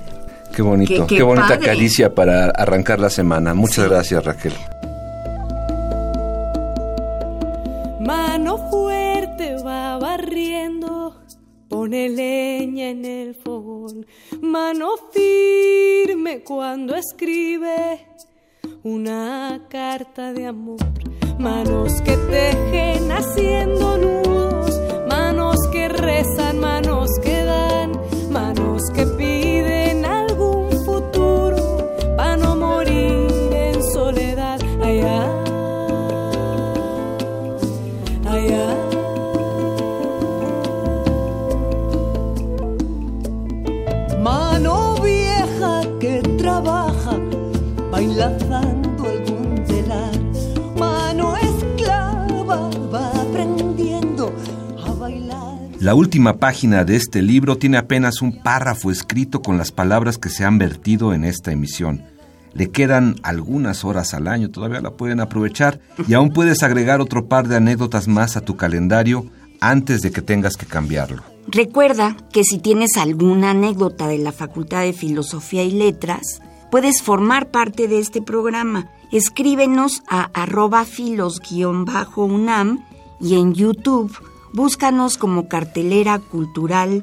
Qué 0.54 0.62
bonito, 0.62 1.06
qué, 1.06 1.22
bonita 1.22 1.58
caricia 1.58 2.14
para 2.14 2.46
arrancar 2.46 2.98
la 2.98 3.10
semana. 3.10 3.54
Muchas 3.54 3.88
gracias, 3.88 4.24
Raquel. 4.24 4.52
Mano 8.00 8.58
fuerte 8.70 9.62
va 9.64 9.98
barriendo, 9.98 11.22
pone 11.68 12.08
leña 12.08 12.90
en 12.90 13.04
el 13.04 13.34
fogón. 13.36 14.06
Mano 14.40 14.88
firme 15.12 16.42
cuando 16.42 16.96
escribe 16.96 18.06
una 18.82 19.66
carta 19.68 20.32
de 20.32 20.46
amor. 20.46 20.80
Manos 21.38 22.02
que 22.02 22.16
tejen 22.16 23.12
haciendo 23.12 23.96
nudos, 23.96 24.80
manos 25.08 25.56
que 25.72 25.88
rezan, 25.88 26.58
manos 26.58 27.08
que 27.22 27.39
manos 28.30 28.90
que 28.94 29.04
piden 29.06 29.89
La 55.80 55.94
última 55.94 56.36
página 56.36 56.84
de 56.84 56.96
este 56.96 57.22
libro 57.22 57.56
tiene 57.56 57.78
apenas 57.78 58.20
un 58.20 58.42
párrafo 58.42 58.90
escrito 58.90 59.40
con 59.40 59.56
las 59.56 59.72
palabras 59.72 60.18
que 60.18 60.28
se 60.28 60.44
han 60.44 60.58
vertido 60.58 61.14
en 61.14 61.24
esta 61.24 61.52
emisión. 61.52 62.04
Le 62.52 62.70
quedan 62.70 63.16
algunas 63.22 63.82
horas 63.82 64.12
al 64.12 64.28
año, 64.28 64.50
todavía 64.50 64.82
la 64.82 64.90
pueden 64.90 65.20
aprovechar 65.20 65.80
y 66.06 66.12
aún 66.12 66.34
puedes 66.34 66.62
agregar 66.62 67.00
otro 67.00 67.28
par 67.28 67.48
de 67.48 67.56
anécdotas 67.56 68.08
más 68.08 68.36
a 68.36 68.42
tu 68.42 68.58
calendario 68.58 69.24
antes 69.62 70.02
de 70.02 70.10
que 70.10 70.20
tengas 70.20 70.58
que 70.58 70.66
cambiarlo. 70.66 71.22
Recuerda 71.46 72.14
que 72.30 72.44
si 72.44 72.58
tienes 72.58 72.98
alguna 72.98 73.52
anécdota 73.52 74.06
de 74.06 74.18
la 74.18 74.32
Facultad 74.32 74.82
de 74.82 74.92
Filosofía 74.92 75.64
y 75.64 75.70
Letras, 75.70 76.42
puedes 76.70 77.00
formar 77.00 77.50
parte 77.50 77.88
de 77.88 78.00
este 78.00 78.20
programa. 78.20 78.90
Escríbenos 79.12 80.02
a 80.10 80.24
arroba 80.34 80.84
filos-unam 80.84 82.84
y 83.18 83.36
en 83.36 83.54
YouTube 83.54 84.12
búscanos 84.52 85.16
como 85.16 85.48
cartelera 85.48 86.18
cultural 86.18 87.02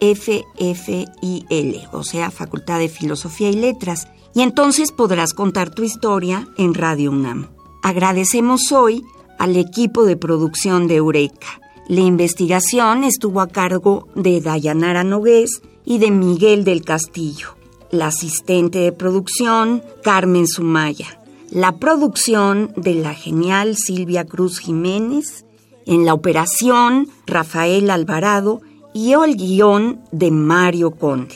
FFIL, 0.00 1.80
o 1.92 2.02
sea, 2.02 2.30
Facultad 2.30 2.78
de 2.78 2.88
Filosofía 2.88 3.50
y 3.50 3.54
Letras, 3.54 4.08
y 4.34 4.42
entonces 4.42 4.92
podrás 4.92 5.32
contar 5.32 5.70
tu 5.70 5.82
historia 5.82 6.48
en 6.58 6.74
Radio 6.74 7.10
UNAM. 7.12 7.48
Agradecemos 7.82 8.72
hoy 8.72 9.02
al 9.38 9.56
equipo 9.56 10.04
de 10.04 10.16
producción 10.16 10.88
de 10.88 10.96
Eureka. 10.96 11.60
La 11.88 12.00
investigación 12.00 13.04
estuvo 13.04 13.40
a 13.40 13.48
cargo 13.48 14.08
de 14.14 14.40
Dayanara 14.40 15.04
Nogués 15.04 15.62
y 15.84 15.98
de 15.98 16.10
Miguel 16.10 16.64
del 16.64 16.82
Castillo. 16.82 17.56
La 17.90 18.06
asistente 18.06 18.78
de 18.78 18.92
producción, 18.92 19.82
Carmen 20.02 20.48
Sumaya. 20.48 21.20
La 21.50 21.78
producción 21.78 22.72
de 22.76 22.94
la 22.94 23.14
genial 23.14 23.76
Silvia 23.76 24.24
Cruz 24.24 24.58
Jiménez 24.58 25.44
en 25.86 26.04
la 26.04 26.14
operación, 26.14 27.08
Rafael 27.26 27.90
Alvarado 27.90 28.60
y 28.92 29.12
el 29.12 29.36
guion 29.36 30.00
de 30.12 30.30
Mario 30.30 30.92
Conde. 30.92 31.34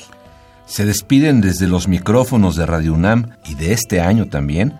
Se 0.66 0.84
despiden 0.84 1.40
desde 1.40 1.66
los 1.66 1.88
micrófonos 1.88 2.56
de 2.56 2.66
Radio 2.66 2.92
UNAM 2.92 3.30
y 3.44 3.54
de 3.54 3.72
este 3.72 4.00
año 4.00 4.28
también 4.28 4.78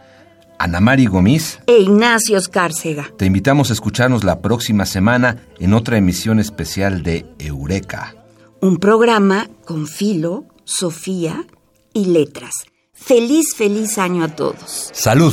Ana 0.58 0.80
Mari 0.80 1.06
Gomis 1.06 1.60
e 1.66 1.78
Ignacio 1.78 2.36
Escárcega. 2.36 3.10
Te 3.16 3.26
invitamos 3.26 3.70
a 3.70 3.72
escucharnos 3.72 4.24
la 4.24 4.40
próxima 4.40 4.86
semana 4.86 5.38
en 5.58 5.72
otra 5.72 5.96
emisión 5.96 6.40
especial 6.40 7.02
de 7.02 7.26
Eureka. 7.38 8.14
Un 8.60 8.78
programa 8.78 9.48
con 9.64 9.86
filo, 9.86 10.46
Sofía 10.64 11.46
y 11.94 12.06
letras. 12.06 12.52
Feliz, 12.92 13.54
feliz 13.56 13.98
año 13.98 14.24
a 14.24 14.28
todos. 14.28 14.90
Salud. 14.92 15.32